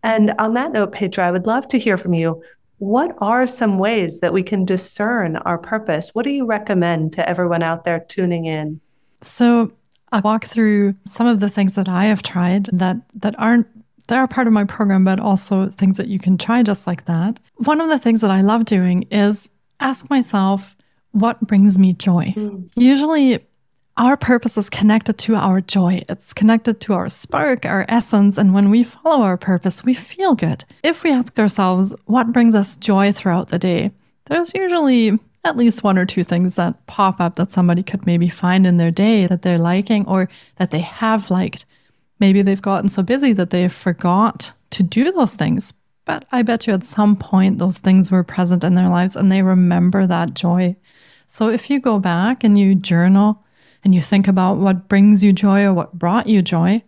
and 0.04 0.34
on 0.40 0.54
that 0.54 0.72
note 0.72 0.94
petra 0.94 1.28
i 1.28 1.32
would 1.32 1.46
love 1.46 1.68
to 1.68 1.78
hear 1.78 1.98
from 1.98 2.14
you 2.14 2.42
what 2.80 3.16
are 3.20 3.48
some 3.48 3.80
ways 3.80 4.20
that 4.20 4.34
we 4.34 4.44
can 4.44 4.66
discern 4.66 5.38
our 5.38 5.58
purpose? 5.58 6.14
What 6.14 6.24
do 6.24 6.32
you 6.32 6.46
recommend 6.46 7.14
to 7.14 7.28
everyone 7.28 7.64
out 7.64 7.84
there 7.84 8.00
tuning 8.00 8.46
in? 8.46 8.80
So, 9.22 9.72
I 10.12 10.22
walk 10.22 10.46
through 10.46 10.96
some 11.06 11.28
of 11.28 11.42
the 11.42 11.50
things 11.50 11.76
that 11.76 11.90
I 11.90 12.06
have 12.06 12.24
tried 12.24 12.70
that 12.72 12.98
that 13.16 13.38
aren't 13.38 13.68
they 14.08 14.16
are 14.16 14.28
part 14.28 14.48
of 14.48 14.54
my 14.54 14.64
program, 14.64 15.04
but 15.04 15.20
also 15.20 15.70
things 15.70 15.98
that 15.98 16.08
you 16.08 16.18
can 16.18 16.38
try 16.38 16.64
just 16.64 16.88
like 16.88 17.06
that. 17.06 17.40
One 17.56 17.82
of 17.82 17.90
the 17.90 18.00
things 18.00 18.22
that 18.22 18.32
I 18.32 18.42
love 18.42 18.66
doing 18.66 19.04
is 19.12 19.52
ask 19.80 20.10
myself 20.10 20.76
what 21.12 21.40
brings 21.42 21.78
me 21.78 21.94
joy. 21.94 22.34
Mm. 22.36 22.70
Usually 22.76 23.46
our 23.98 24.16
purpose 24.16 24.58
is 24.58 24.70
connected 24.70 25.18
to 25.18 25.36
our 25.36 25.60
joy. 25.60 26.04
It's 26.08 26.34
connected 26.34 26.80
to 26.82 26.94
our 26.94 27.10
spark, 27.10 27.66
our 27.66 27.86
essence. 27.90 28.38
And 28.38 28.54
when 28.54 28.70
we 28.70 28.84
follow 28.84 29.24
our 29.24 29.38
purpose, 29.38 29.84
we 29.84 29.94
feel 29.94 30.36
good. 30.36 30.64
If 30.84 31.04
we 31.04 31.12
ask 31.12 31.38
ourselves 31.40 31.96
what 32.06 32.32
brings 32.32 32.54
us 32.54 32.78
joy 32.78 33.12
throughout 33.12 33.50
the 33.50 33.60
day, 33.60 33.92
there's 34.26 34.54
usually 34.54 35.18
at 35.44 35.58
least 35.58 35.84
one 35.84 35.98
or 35.98 36.06
two 36.06 36.24
things 36.24 36.56
that 36.56 36.86
pop 36.86 37.20
up 37.20 37.38
that 37.38 37.52
somebody 37.52 37.82
could 37.82 38.06
maybe 38.06 38.30
find 38.30 38.68
in 38.68 38.78
their 38.78 38.92
day 38.92 39.26
that 39.28 39.42
they're 39.42 39.58
liking 39.58 40.06
or 40.08 40.30
that 40.58 40.72
they 40.72 40.82
have 40.82 41.32
liked. 41.32 41.66
Maybe 42.20 42.42
they've 42.42 42.62
gotten 42.62 42.90
so 42.90 43.02
busy 43.02 43.34
that 43.34 43.50
they 43.50 43.68
forgot 43.70 44.54
to 44.72 44.84
do 44.84 45.12
those 45.12 45.36
things. 45.36 45.74
But 46.06 46.26
I 46.32 46.42
bet 46.42 46.68
you 46.68 46.74
at 46.74 46.84
some 46.84 47.16
point 47.16 47.58
those 47.58 47.80
things 47.80 48.12
were 48.12 48.24
present 48.24 48.64
in 48.64 48.76
their 48.76 48.90
lives 48.90 49.16
and 49.16 49.32
they 49.32 49.42
remember 49.42 50.06
that 50.06 50.34
joy. 50.34 50.76
So 51.28 51.50
if 51.50 51.70
you 51.70 51.80
go 51.80 52.00
back 52.00 52.44
and 52.44 52.58
you 52.58 52.76
journal, 52.76 53.44
and 53.88 53.96
you 53.96 54.02
think 54.02 54.28
about 54.28 54.58
what 54.58 54.90
brings 54.90 55.24
you 55.24 55.32
joy 55.32 55.64
or 55.64 55.74
what 55.74 55.98
brought 55.98 56.28
you 56.28 56.42
joy, 56.42 56.84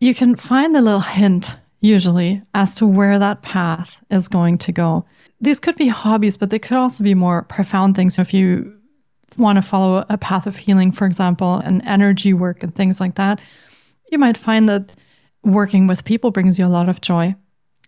you 0.00 0.14
can 0.14 0.36
find 0.36 0.76
a 0.76 0.82
little 0.82 1.00
hint 1.00 1.56
usually 1.80 2.42
as 2.52 2.74
to 2.74 2.86
where 2.86 3.18
that 3.18 3.40
path 3.40 4.04
is 4.10 4.28
going 4.28 4.58
to 4.58 4.70
go. 4.70 5.06
These 5.40 5.60
could 5.60 5.76
be 5.76 5.88
hobbies, 5.88 6.36
but 6.36 6.50
they 6.50 6.58
could 6.58 6.76
also 6.76 7.02
be 7.02 7.14
more 7.14 7.44
profound 7.44 7.96
things. 7.96 8.18
If 8.18 8.34
you 8.34 8.78
want 9.38 9.56
to 9.56 9.62
follow 9.62 10.04
a 10.10 10.18
path 10.18 10.46
of 10.46 10.58
healing, 10.58 10.92
for 10.92 11.06
example, 11.06 11.54
and 11.54 11.80
energy 11.86 12.34
work 12.34 12.62
and 12.62 12.74
things 12.74 13.00
like 13.00 13.14
that, 13.14 13.40
you 14.12 14.18
might 14.18 14.36
find 14.36 14.68
that 14.68 14.92
working 15.42 15.86
with 15.86 16.04
people 16.04 16.32
brings 16.32 16.58
you 16.58 16.66
a 16.66 16.68
lot 16.68 16.90
of 16.90 17.00
joy, 17.00 17.34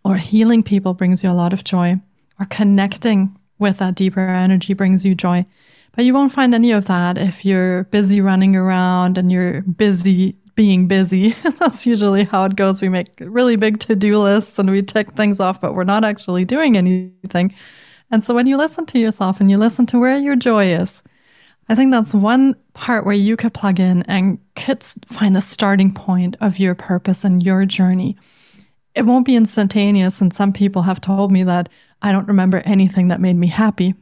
or 0.07 0.17
healing 0.17 0.63
people 0.63 0.95
brings 0.95 1.23
you 1.23 1.29
a 1.29 1.33
lot 1.33 1.53
of 1.53 1.65
joy, 1.65 2.01
or 2.41 2.47
connecting 2.47 3.39
with 3.59 3.77
that 3.77 3.95
deeper 3.95 4.21
energy 4.21 4.73
brings 4.73 5.05
you 5.05 5.15
joy. 5.15 5.45
But 5.99 6.05
you 6.05 6.15
won't 6.15 6.31
find 6.31 6.55
any 6.55 6.71
of 6.71 6.85
that 6.85 7.19
if 7.19 7.45
you're 7.45 7.83
busy 7.91 8.21
running 8.21 8.55
around 8.55 9.19
and 9.19 9.33
you're 9.33 9.63
busy 9.63 10.37
being 10.55 10.87
busy. 10.87 11.31
That's 11.59 11.87
usually 11.87 12.23
how 12.23 12.45
it 12.45 12.55
goes. 12.55 12.81
We 12.81 12.89
make 12.89 13.09
really 13.19 13.57
big 13.57 13.81
to 13.81 13.97
do 13.97 14.17
lists 14.21 14.61
and 14.61 14.71
we 14.71 14.81
tick 14.81 15.15
things 15.15 15.41
off, 15.41 15.61
but 15.61 15.75
we're 15.75 15.83
not 15.83 16.05
actually 16.05 16.45
doing 16.45 16.77
anything. 16.77 17.53
And 18.13 18.23
so 18.23 18.33
when 18.33 18.47
you 18.47 18.57
listen 18.57 18.87
to 18.87 18.99
yourself 19.01 19.41
and 19.41 19.51
you 19.51 19.59
listen 19.59 19.87
to 19.87 19.99
where 19.99 20.17
your 20.17 20.37
joy 20.37 20.73
is, 20.73 21.03
I 21.69 21.75
think 21.75 21.91
that's 21.91 22.15
one 22.15 22.55
part 22.75 23.05
where 23.05 23.13
you 23.13 23.35
could 23.35 23.53
plug 23.53 23.81
in 23.81 24.05
and 24.05 24.39
could 24.55 24.85
find 24.85 25.35
the 25.35 25.41
starting 25.41 25.93
point 25.93 26.37
of 26.41 26.61
your 26.61 26.77
purpose 26.77 27.25
and 27.25 27.43
your 27.43 27.67
journey. 27.67 28.17
It 28.95 29.03
won't 29.03 29.27
be 29.27 29.35
instantaneous. 29.35 30.21
And 30.21 30.33
some 30.33 30.53
people 30.53 30.83
have 30.83 31.01
told 31.01 31.33
me 31.33 31.43
that 31.43 31.69
I 32.03 32.13
don't 32.13 32.29
remember 32.29 32.59
anything 32.59 33.09
that 33.09 33.21
made 33.21 33.35
me 33.35 33.49
happy. 33.49 33.97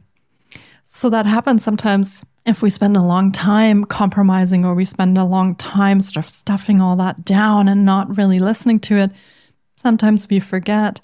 So 0.89 1.09
that 1.09 1.25
happens 1.25 1.65
sometimes 1.65 2.25
if 2.45 2.61
we 2.61 2.69
spend 2.69 2.95
a 2.95 3.01
long 3.01 3.33
time 3.33 3.83
compromising 3.83 4.63
or 4.63 4.73
we 4.73 4.85
spend 4.85 5.17
a 5.17 5.25
long 5.25 5.53
time 5.55 5.99
sort 5.99 6.25
of 6.25 6.29
stuffing 6.31 6.79
all 6.79 6.95
that 6.95 7.25
down 7.25 7.67
and 7.67 7.83
not 7.83 8.15
really 8.15 8.39
listening 8.39 8.79
to 8.79 8.95
it. 8.95 9.11
Sometimes 9.75 10.29
we 10.29 10.39
forget. 10.39 11.01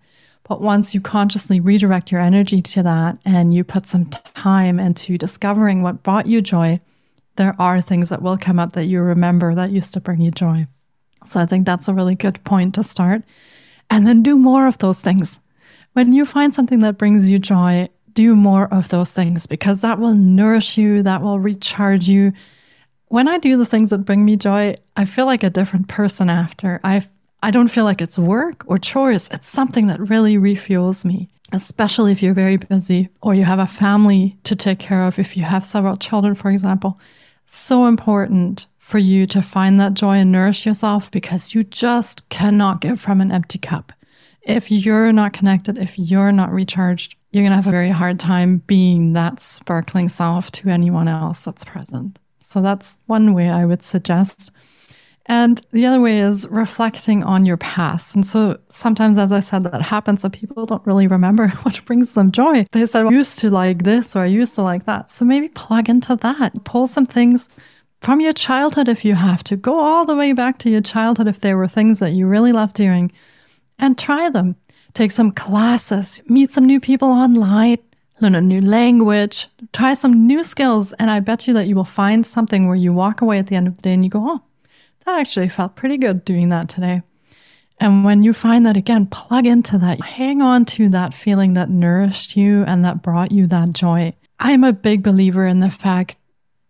But 0.47 0.61
once 0.61 0.95
you 0.95 1.01
consciously 1.01 1.59
redirect 1.59 2.13
your 2.13 2.21
energy 2.21 2.61
to 2.61 2.83
that 2.83 3.17
and 3.25 3.53
you 3.53 3.65
put 3.65 3.85
some 3.85 4.05
time 4.05 4.79
into 4.79 5.17
discovering 5.17 5.83
what 5.83 6.01
brought 6.01 6.27
you 6.27 6.41
joy, 6.41 6.79
there 7.35 7.55
are 7.59 7.81
things 7.81 8.07
that 8.07 8.21
will 8.21 8.37
come 8.37 8.59
up 8.59 8.71
that 8.73 8.85
you 8.85 9.01
remember 9.01 9.53
that 9.53 9.71
used 9.71 9.93
to 9.93 10.01
bring 10.01 10.21
you 10.21 10.31
joy. 10.31 10.65
So 11.25 11.41
I 11.41 11.45
think 11.45 11.65
that's 11.65 11.89
a 11.89 11.93
really 11.93 12.15
good 12.15 12.41
point 12.45 12.75
to 12.75 12.83
start. 12.83 13.23
And 13.89 14.07
then 14.07 14.23
do 14.23 14.37
more 14.37 14.65
of 14.65 14.77
those 14.77 15.01
things. 15.01 15.41
When 15.91 16.13
you 16.13 16.23
find 16.23 16.55
something 16.55 16.79
that 16.79 16.97
brings 16.97 17.29
you 17.29 17.37
joy, 17.37 17.89
do 18.13 18.35
more 18.35 18.73
of 18.73 18.89
those 18.89 19.13
things 19.13 19.47
because 19.47 19.81
that 19.81 19.99
will 19.99 20.13
nourish 20.13 20.77
you, 20.77 21.03
that 21.03 21.21
will 21.21 21.39
recharge 21.39 22.07
you. 22.07 22.33
When 23.07 23.27
I 23.27 23.37
do 23.37 23.57
the 23.57 23.65
things 23.65 23.89
that 23.91 23.99
bring 23.99 24.25
me 24.25 24.37
joy, 24.37 24.75
I 24.95 25.05
feel 25.05 25.25
like 25.25 25.43
a 25.43 25.49
different 25.49 25.87
person 25.87 26.29
after. 26.29 26.79
I 26.83 27.01
I 27.43 27.51
don't 27.51 27.67
feel 27.67 27.83
like 27.83 28.01
it's 28.01 28.17
work 28.17 28.63
or 28.67 28.77
chores. 28.77 29.27
It's 29.29 29.49
something 29.49 29.87
that 29.87 30.09
really 30.09 30.37
refuels 30.37 31.03
me, 31.03 31.29
especially 31.51 32.13
if 32.13 32.23
you're 32.23 32.33
very 32.33 32.55
busy 32.55 33.09
or 33.21 33.33
you 33.33 33.43
have 33.43 33.59
a 33.59 33.67
family 33.67 34.37
to 34.43 34.55
take 34.55 34.79
care 34.79 35.03
of, 35.03 35.19
if 35.19 35.35
you 35.35 35.43
have 35.43 35.65
several 35.65 35.97
children, 35.97 36.35
for 36.35 36.49
example. 36.49 36.97
So 37.45 37.85
important 37.87 38.67
for 38.79 38.97
you 38.97 39.27
to 39.27 39.41
find 39.41 39.77
that 39.79 39.93
joy 39.93 40.19
and 40.19 40.31
nourish 40.31 40.65
yourself 40.65 41.11
because 41.11 41.53
you 41.53 41.63
just 41.63 42.29
cannot 42.29 42.79
get 42.79 42.97
from 42.97 43.19
an 43.19 43.31
empty 43.31 43.59
cup. 43.59 43.91
If 44.41 44.71
you're 44.71 45.11
not 45.11 45.33
connected, 45.33 45.77
if 45.77 45.99
you're 45.99 46.31
not 46.31 46.51
recharged, 46.51 47.15
you're 47.33 47.41
going 47.41 47.51
to 47.51 47.55
have 47.55 47.67
a 47.67 47.71
very 47.71 47.89
hard 47.89 48.19
time 48.19 48.59
being 48.67 49.13
that 49.13 49.39
sparkling 49.39 50.07
self 50.07 50.51
to 50.51 50.69
anyone 50.69 51.07
else 51.07 51.43
that's 51.43 51.65
present. 51.65 52.19
So 52.39 52.61
that's 52.61 52.99
one 53.07 53.33
way 53.33 53.49
I 53.49 53.65
would 53.65 53.81
suggest. 53.81 54.51
And 55.25 55.65
the 55.71 55.87
other 55.87 55.99
way 55.99 56.19
is 56.19 56.47
reflecting 56.49 57.23
on 57.23 57.47
your 57.47 57.57
past. 57.57 58.13
And 58.13 58.23
so 58.23 58.59
sometimes, 58.69 59.17
as 59.17 59.31
I 59.31 59.39
said, 59.39 59.63
that 59.63 59.81
happens 59.81 60.21
that 60.21 60.31
people 60.31 60.67
don't 60.67 60.85
really 60.85 61.07
remember 61.07 61.47
what 61.63 61.83
brings 61.85 62.13
them 62.13 62.31
joy. 62.31 62.67
They 62.71 62.85
said, 62.85 63.07
I 63.07 63.09
used 63.09 63.39
to 63.39 63.49
like 63.49 63.83
this 63.83 64.15
or 64.15 64.19
I 64.19 64.27
used 64.27 64.53
to 64.55 64.61
like 64.61 64.85
that. 64.85 65.09
So 65.09 65.25
maybe 65.25 65.47
plug 65.49 65.89
into 65.89 66.15
that, 66.17 66.63
pull 66.65 66.85
some 66.85 67.07
things 67.07 67.49
from 67.99 68.19
your 68.19 68.33
childhood 68.33 68.87
if 68.87 69.03
you 69.03 69.15
have 69.15 69.43
to. 69.45 69.55
Go 69.55 69.79
all 69.79 70.05
the 70.05 70.15
way 70.15 70.33
back 70.33 70.59
to 70.59 70.69
your 70.69 70.81
childhood 70.81 71.27
if 71.27 71.39
there 71.39 71.57
were 71.57 71.67
things 71.67 71.99
that 71.99 72.11
you 72.11 72.27
really 72.27 72.51
loved 72.51 72.75
doing 72.75 73.11
and 73.79 73.97
try 73.97 74.29
them 74.29 74.55
take 74.93 75.11
some 75.11 75.31
classes, 75.31 76.21
meet 76.27 76.51
some 76.51 76.65
new 76.65 76.79
people 76.79 77.09
online, 77.09 77.77
learn 78.21 78.35
a 78.35 78.41
new 78.41 78.61
language, 78.61 79.47
try 79.73 79.93
some 79.93 80.27
new 80.27 80.43
skills. 80.43 80.93
And 80.93 81.09
I 81.09 81.19
bet 81.19 81.47
you 81.47 81.53
that 81.55 81.67
you 81.67 81.75
will 81.75 81.83
find 81.83 82.25
something 82.25 82.67
where 82.67 82.75
you 82.75 82.93
walk 82.93 83.21
away 83.21 83.39
at 83.39 83.47
the 83.47 83.55
end 83.55 83.67
of 83.67 83.75
the 83.75 83.81
day 83.81 83.93
and 83.93 84.03
you 84.03 84.09
go, 84.09 84.23
oh, 84.25 84.41
that 85.05 85.19
actually 85.19 85.49
felt 85.49 85.75
pretty 85.75 85.97
good 85.97 86.23
doing 86.23 86.49
that 86.49 86.69
today. 86.69 87.01
And 87.79 88.05
when 88.05 88.23
you 88.23 88.33
find 88.33 88.65
that 88.65 88.77
again, 88.77 89.07
plug 89.07 89.45
into 89.45 89.77
that, 89.79 90.01
hang 90.01 90.41
on 90.41 90.65
to 90.65 90.89
that 90.89 91.13
feeling 91.13 91.55
that 91.55 91.69
nourished 91.69 92.37
you 92.37 92.63
and 92.63 92.85
that 92.85 93.01
brought 93.01 93.31
you 93.31 93.47
that 93.47 93.73
joy. 93.73 94.13
I'm 94.39 94.63
a 94.63 94.73
big 94.73 95.03
believer 95.03 95.45
in 95.45 95.59
the 95.59 95.69
fact, 95.69 96.17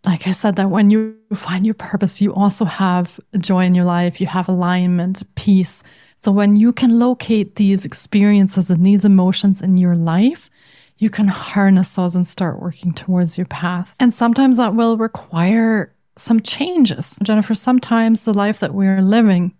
like 0.04 0.26
I 0.26 0.32
said, 0.32 0.56
that 0.56 0.70
when 0.70 0.90
you 0.90 1.16
find 1.34 1.64
your 1.64 1.74
purpose, 1.74 2.20
you 2.20 2.34
also 2.34 2.64
have 2.64 3.18
joy 3.38 3.64
in 3.64 3.74
your 3.74 3.84
life, 3.84 4.20
you 4.20 4.26
have 4.26 4.48
alignment, 4.48 5.22
peace. 5.34 5.82
So 6.16 6.30
when 6.30 6.56
you 6.56 6.72
can 6.72 6.98
locate 6.98 7.56
these 7.56 7.84
experiences 7.84 8.70
and 8.70 8.84
these 8.84 9.04
emotions 9.04 9.62
in 9.62 9.76
your 9.76 9.96
life, 9.96 10.50
you 10.98 11.10
can 11.10 11.28
harness 11.28 11.96
those 11.96 12.14
and 12.14 12.26
start 12.26 12.60
working 12.60 12.92
towards 12.92 13.36
your 13.36 13.46
path. 13.46 13.96
And 13.98 14.12
sometimes 14.12 14.58
that 14.58 14.74
will 14.74 14.96
require 14.96 15.92
some 16.16 16.40
changes. 16.40 17.18
Jennifer, 17.22 17.54
sometimes 17.54 18.24
the 18.24 18.34
life 18.34 18.60
that 18.60 18.74
we're 18.74 19.00
living 19.00 19.54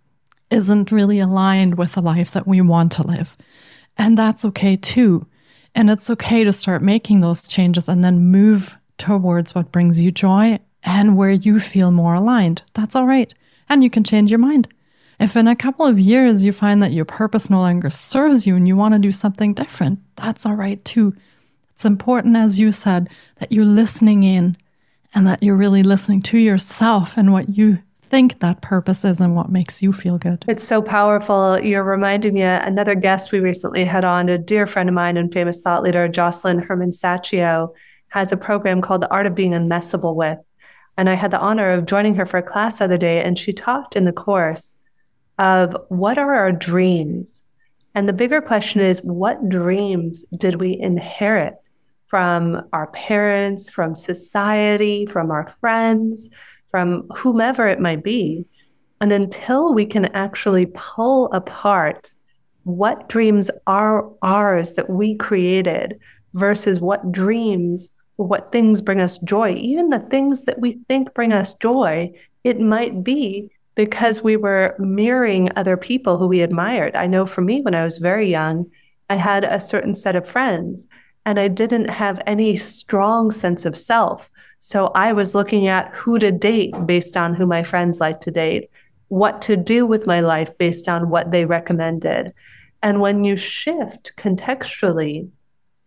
isn't 0.50 0.92
really 0.92 1.18
aligned 1.18 1.76
with 1.76 1.94
the 1.94 2.02
life 2.02 2.30
that 2.32 2.46
we 2.46 2.60
want 2.60 2.92
to 2.92 3.06
live. 3.06 3.36
And 3.96 4.16
that's 4.16 4.44
okay 4.44 4.76
too. 4.76 5.26
And 5.74 5.90
it's 5.90 6.08
okay 6.10 6.44
to 6.44 6.52
start 6.52 6.82
making 6.82 7.20
those 7.20 7.48
changes 7.48 7.88
and 7.88 8.04
then 8.04 8.30
move 8.30 8.76
towards 8.98 9.54
what 9.54 9.72
brings 9.72 10.02
you 10.02 10.10
joy 10.10 10.58
and 10.82 11.16
where 11.16 11.30
you 11.30 11.60
feel 11.60 11.90
more 11.90 12.14
aligned. 12.14 12.62
That's 12.74 12.94
all 12.94 13.06
right. 13.06 13.32
And 13.68 13.82
you 13.82 13.90
can 13.90 14.04
change 14.04 14.30
your 14.30 14.38
mind. 14.38 14.68
If 15.20 15.36
in 15.36 15.48
a 15.48 15.56
couple 15.56 15.86
of 15.86 15.98
years 15.98 16.44
you 16.44 16.52
find 16.52 16.82
that 16.82 16.92
your 16.92 17.04
purpose 17.04 17.48
no 17.48 17.58
longer 17.58 17.88
serves 17.88 18.46
you 18.46 18.56
and 18.56 18.66
you 18.66 18.76
want 18.76 18.94
to 18.94 18.98
do 18.98 19.12
something 19.12 19.54
different, 19.54 20.00
that's 20.16 20.44
all 20.44 20.56
right 20.56 20.84
too. 20.84 21.14
It's 21.72 21.84
important, 21.84 22.36
as 22.36 22.60
you 22.60 22.72
said, 22.72 23.08
that 23.36 23.50
you're 23.52 23.64
listening 23.64 24.22
in 24.22 24.56
and 25.14 25.26
that 25.26 25.42
you're 25.42 25.56
really 25.56 25.82
listening 25.82 26.22
to 26.22 26.38
yourself 26.38 27.16
and 27.16 27.32
what 27.32 27.48
you 27.48 27.78
think 28.10 28.40
that 28.40 28.60
purpose 28.60 29.04
is 29.04 29.20
and 29.20 29.34
what 29.34 29.50
makes 29.50 29.82
you 29.82 29.92
feel 29.92 30.18
good. 30.18 30.44
It's 30.46 30.62
so 30.62 30.82
powerful. 30.82 31.58
You're 31.60 31.82
reminding 31.82 32.34
me 32.34 32.42
another 32.42 32.94
guest 32.94 33.32
we 33.32 33.40
recently 33.40 33.84
had 33.84 34.04
on, 34.04 34.28
a 34.28 34.38
dear 34.38 34.66
friend 34.66 34.88
of 34.88 34.94
mine 34.94 35.16
and 35.16 35.32
famous 35.32 35.62
thought 35.62 35.82
leader, 35.82 36.08
Josselyne 36.08 36.64
Herman-Saccio, 36.64 37.72
has 38.14 38.30
a 38.30 38.36
program 38.36 38.80
called 38.80 39.02
The 39.02 39.10
Art 39.10 39.26
of 39.26 39.34
Being 39.34 39.54
Unmessable 39.54 40.14
With. 40.14 40.38
And 40.96 41.10
I 41.10 41.14
had 41.14 41.32
the 41.32 41.40
honor 41.40 41.70
of 41.70 41.84
joining 41.84 42.14
her 42.14 42.24
for 42.24 42.38
a 42.38 42.44
class 42.44 42.78
the 42.78 42.84
other 42.84 42.96
day, 42.96 43.20
and 43.20 43.36
she 43.36 43.52
talked 43.52 43.96
in 43.96 44.04
the 44.04 44.12
course 44.12 44.78
of 45.36 45.76
what 45.88 46.16
are 46.16 46.32
our 46.32 46.52
dreams? 46.52 47.42
And 47.92 48.08
the 48.08 48.12
bigger 48.12 48.40
question 48.40 48.80
is, 48.80 49.00
what 49.00 49.48
dreams 49.48 50.24
did 50.36 50.60
we 50.60 50.78
inherit 50.78 51.54
from 52.06 52.62
our 52.72 52.86
parents, 52.86 53.68
from 53.68 53.96
society, 53.96 55.06
from 55.06 55.32
our 55.32 55.52
friends, 55.60 56.30
from 56.70 57.08
whomever 57.16 57.66
it 57.66 57.80
might 57.80 58.04
be? 58.04 58.46
And 59.00 59.10
until 59.10 59.74
we 59.74 59.86
can 59.86 60.04
actually 60.14 60.66
pull 60.66 61.32
apart 61.32 62.14
what 62.62 63.08
dreams 63.08 63.50
are 63.66 64.08
ours 64.22 64.74
that 64.74 64.88
we 64.88 65.16
created 65.16 65.98
versus 66.34 66.78
what 66.78 67.10
dreams, 67.10 67.88
what 68.16 68.52
things 68.52 68.80
bring 68.80 69.00
us 69.00 69.18
joy, 69.18 69.54
even 69.54 69.90
the 69.90 69.98
things 69.98 70.44
that 70.44 70.60
we 70.60 70.78
think 70.88 71.12
bring 71.14 71.32
us 71.32 71.54
joy, 71.54 72.12
it 72.44 72.60
might 72.60 73.02
be 73.02 73.50
because 73.74 74.22
we 74.22 74.36
were 74.36 74.76
mirroring 74.78 75.50
other 75.56 75.76
people 75.76 76.16
who 76.16 76.28
we 76.28 76.40
admired. 76.40 76.94
I 76.94 77.06
know 77.06 77.26
for 77.26 77.40
me, 77.40 77.60
when 77.60 77.74
I 77.74 77.84
was 77.84 77.98
very 77.98 78.30
young, 78.30 78.70
I 79.10 79.16
had 79.16 79.44
a 79.44 79.60
certain 79.60 79.94
set 79.94 80.16
of 80.16 80.28
friends 80.28 80.86
and 81.26 81.40
I 81.40 81.48
didn't 81.48 81.88
have 81.88 82.22
any 82.26 82.56
strong 82.56 83.30
sense 83.30 83.64
of 83.64 83.76
self. 83.76 84.30
So 84.60 84.86
I 84.94 85.12
was 85.12 85.34
looking 85.34 85.66
at 85.66 85.94
who 85.94 86.18
to 86.18 86.30
date 86.30 86.74
based 86.86 87.16
on 87.16 87.34
who 87.34 87.46
my 87.46 87.62
friends 87.62 88.00
like 88.00 88.20
to 88.22 88.30
date, 88.30 88.70
what 89.08 89.42
to 89.42 89.56
do 89.56 89.86
with 89.86 90.06
my 90.06 90.20
life 90.20 90.56
based 90.58 90.88
on 90.88 91.10
what 91.10 91.30
they 91.30 91.44
recommended. 91.44 92.32
And 92.82 93.00
when 93.00 93.24
you 93.24 93.36
shift 93.36 94.12
contextually 94.16 95.28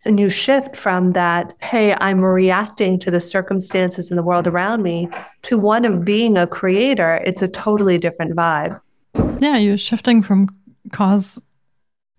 and 0.04 0.18
you 0.18 0.30
shift 0.30 0.76
from 0.76 1.12
that, 1.12 1.54
hey, 1.60 1.94
I'm 1.94 2.20
reacting 2.20 2.98
to 3.00 3.10
the 3.10 3.20
circumstances 3.20 4.10
in 4.10 4.16
the 4.16 4.22
world 4.22 4.46
around 4.46 4.82
me, 4.82 5.08
to 5.42 5.58
one 5.58 5.84
of 5.84 6.04
being 6.04 6.36
a 6.36 6.46
creator, 6.46 7.16
it's 7.24 7.42
a 7.42 7.48
totally 7.48 7.98
different 7.98 8.36
vibe. 8.36 8.80
Yeah, 9.40 9.56
you're 9.56 9.78
shifting 9.78 10.22
from 10.22 10.48
cause, 10.92 11.40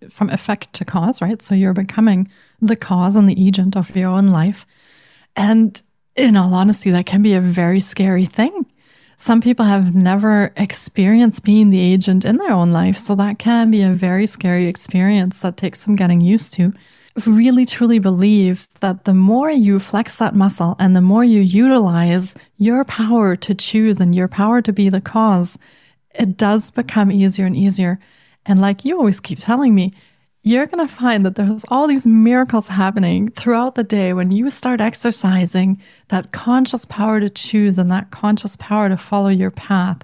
from 0.09 0.29
effect 0.29 0.73
to 0.73 0.85
cause, 0.85 1.21
right? 1.21 1.41
So 1.41 1.55
you're 1.55 1.73
becoming 1.73 2.29
the 2.61 2.75
cause 2.75 3.15
and 3.15 3.29
the 3.29 3.47
agent 3.47 3.75
of 3.75 3.95
your 3.95 4.09
own 4.09 4.27
life. 4.27 4.65
And 5.35 5.81
in 6.15 6.35
all 6.35 6.53
honesty, 6.53 6.91
that 6.91 7.05
can 7.05 7.21
be 7.21 7.33
a 7.33 7.41
very 7.41 7.79
scary 7.79 8.25
thing. 8.25 8.65
Some 9.15 9.41
people 9.41 9.65
have 9.65 9.95
never 9.95 10.53
experienced 10.55 11.43
being 11.43 11.69
the 11.69 11.81
agent 11.81 12.23
in 12.23 12.37
their 12.37 12.51
own 12.51 12.71
life. 12.71 12.97
So 12.97 13.15
that 13.15 13.39
can 13.39 13.71
be 13.71 13.81
a 13.81 13.91
very 13.91 14.25
scary 14.25 14.67
experience 14.67 15.41
that 15.41 15.57
takes 15.57 15.79
some 15.79 15.95
getting 15.95 16.21
used 16.21 16.53
to 16.53 16.73
really 17.27 17.65
truly 17.65 17.99
believe 17.99 18.67
that 18.81 19.05
the 19.05 19.13
more 19.13 19.49
you 19.49 19.79
flex 19.79 20.17
that 20.17 20.35
muscle 20.35 20.75
and 20.79 20.95
the 20.95 21.01
more 21.01 21.23
you 21.23 21.41
utilize 21.41 22.35
your 22.57 22.83
power 22.85 23.35
to 23.35 23.55
choose 23.55 23.99
and 23.99 24.13
your 24.13 24.27
power 24.27 24.61
to 24.61 24.73
be 24.73 24.89
the 24.89 25.01
cause, 25.01 25.57
it 26.13 26.37
does 26.37 26.71
become 26.71 27.11
easier 27.11 27.45
and 27.45 27.55
easier. 27.55 27.99
And 28.45 28.61
like 28.61 28.85
you 28.85 28.97
always 28.97 29.19
keep 29.19 29.39
telling 29.39 29.75
me, 29.75 29.93
you're 30.43 30.67
going 30.67 30.85
to 30.85 30.93
find 30.93 31.25
that 31.25 31.35
there's 31.35 31.65
all 31.69 31.87
these 31.87 32.07
miracles 32.07 32.69
happening 32.69 33.29
throughout 33.29 33.75
the 33.75 33.83
day 33.83 34.13
when 34.13 34.31
you 34.31 34.49
start 34.49 34.81
exercising 34.81 35.81
that 36.07 36.31
conscious 36.31 36.85
power 36.85 37.19
to 37.19 37.29
choose 37.29 37.77
and 37.77 37.91
that 37.91 38.11
conscious 38.11 38.55
power 38.55 38.87
to 38.89 38.97
follow 38.97 39.29
your 39.29 39.51
path. 39.51 40.01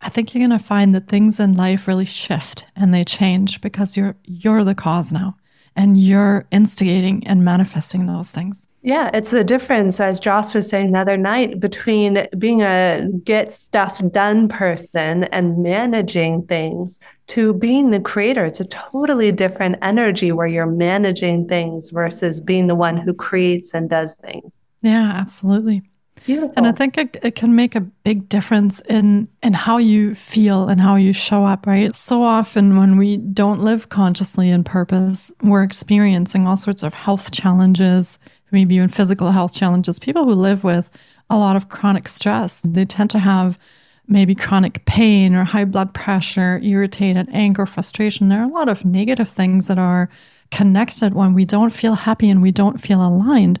I 0.00 0.08
think 0.08 0.34
you're 0.34 0.46
going 0.46 0.58
to 0.58 0.64
find 0.64 0.94
that 0.94 1.08
things 1.08 1.38
in 1.38 1.54
life 1.54 1.86
really 1.86 2.04
shift 2.04 2.66
and 2.74 2.92
they 2.92 3.04
change 3.04 3.60
because 3.60 3.96
you're 3.96 4.16
you're 4.24 4.64
the 4.64 4.74
cause 4.74 5.12
now 5.12 5.36
and 5.76 5.96
you're 5.96 6.46
instigating 6.50 7.26
and 7.26 7.44
manifesting 7.44 8.06
those 8.06 8.30
things. 8.30 8.68
Yeah, 8.82 9.10
it's 9.14 9.30
the 9.30 9.44
difference, 9.44 9.98
as 9.98 10.20
Joss 10.20 10.52
was 10.52 10.68
saying 10.68 10.92
the 10.92 10.98
other 10.98 11.16
night, 11.16 11.58
between 11.58 12.26
being 12.36 12.60
a 12.60 13.08
get 13.24 13.50
stuff 13.50 13.98
done 14.10 14.46
person 14.46 15.24
and 15.24 15.62
managing 15.62 16.46
things 16.46 16.98
to 17.28 17.54
being 17.54 17.90
the 17.90 18.00
creator. 18.00 18.44
It's 18.44 18.60
a 18.60 18.66
totally 18.66 19.32
different 19.32 19.76
energy 19.80 20.32
where 20.32 20.46
you're 20.46 20.66
managing 20.66 21.48
things 21.48 21.88
versus 21.90 22.42
being 22.42 22.66
the 22.66 22.74
one 22.74 22.98
who 22.98 23.14
creates 23.14 23.72
and 23.72 23.88
does 23.88 24.16
things. 24.16 24.60
Yeah, 24.82 25.12
absolutely. 25.16 25.82
Beautiful. 26.26 26.54
And 26.56 26.66
I 26.66 26.72
think 26.72 26.96
it, 26.96 27.16
it 27.22 27.34
can 27.34 27.54
make 27.54 27.74
a 27.74 27.80
big 27.80 28.28
difference 28.28 28.80
in 28.80 29.28
in 29.42 29.52
how 29.52 29.76
you 29.76 30.14
feel 30.14 30.68
and 30.68 30.80
how 30.80 30.96
you 30.96 31.12
show 31.12 31.44
up, 31.44 31.66
right? 31.66 31.94
So 31.94 32.22
often 32.22 32.78
when 32.78 32.96
we 32.96 33.18
don't 33.18 33.60
live 33.60 33.90
consciously 33.90 34.48
in 34.48 34.64
purpose, 34.64 35.32
we're 35.42 35.62
experiencing 35.62 36.46
all 36.46 36.56
sorts 36.56 36.82
of 36.82 36.94
health 36.94 37.30
challenges, 37.30 38.18
maybe 38.50 38.76
even 38.76 38.88
physical 38.88 39.32
health 39.32 39.54
challenges. 39.54 39.98
People 39.98 40.24
who 40.24 40.32
live 40.32 40.64
with 40.64 40.90
a 41.28 41.36
lot 41.36 41.56
of 41.56 41.68
chronic 41.68 42.08
stress, 42.08 42.62
they 42.64 42.86
tend 42.86 43.10
to 43.10 43.18
have 43.18 43.58
maybe 44.06 44.34
chronic 44.34 44.84
pain 44.86 45.34
or 45.34 45.44
high 45.44 45.64
blood 45.64 45.92
pressure, 45.92 46.58
irritated 46.62 47.28
anger, 47.32 47.66
frustration. 47.66 48.28
There 48.28 48.40
are 48.40 48.48
a 48.48 48.52
lot 48.52 48.68
of 48.68 48.84
negative 48.84 49.28
things 49.28 49.66
that 49.68 49.78
are 49.78 50.08
connected 50.50 51.14
when 51.14 51.34
we 51.34 51.44
don't 51.44 51.70
feel 51.70 51.94
happy 51.94 52.30
and 52.30 52.40
we 52.40 52.52
don't 52.52 52.80
feel 52.80 53.06
aligned. 53.06 53.58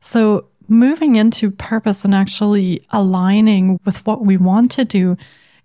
So 0.00 0.48
moving 0.68 1.16
into 1.16 1.50
purpose 1.50 2.04
and 2.04 2.14
actually 2.14 2.84
aligning 2.90 3.78
with 3.84 4.04
what 4.06 4.24
we 4.24 4.36
want 4.36 4.70
to 4.72 4.84
do 4.84 5.16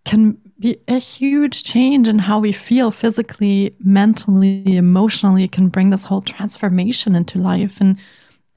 can 0.05 0.37
be 0.59 0.77
a 0.87 0.97
huge 0.97 1.63
change 1.63 2.07
in 2.07 2.19
how 2.19 2.39
we 2.39 2.51
feel 2.51 2.91
physically, 2.91 3.75
mentally, 3.79 4.75
emotionally. 4.75 5.45
It 5.45 5.51
can 5.51 5.69
bring 5.69 5.89
this 5.89 6.05
whole 6.05 6.21
transformation 6.21 7.15
into 7.15 7.37
life. 7.37 7.79
And 7.79 7.97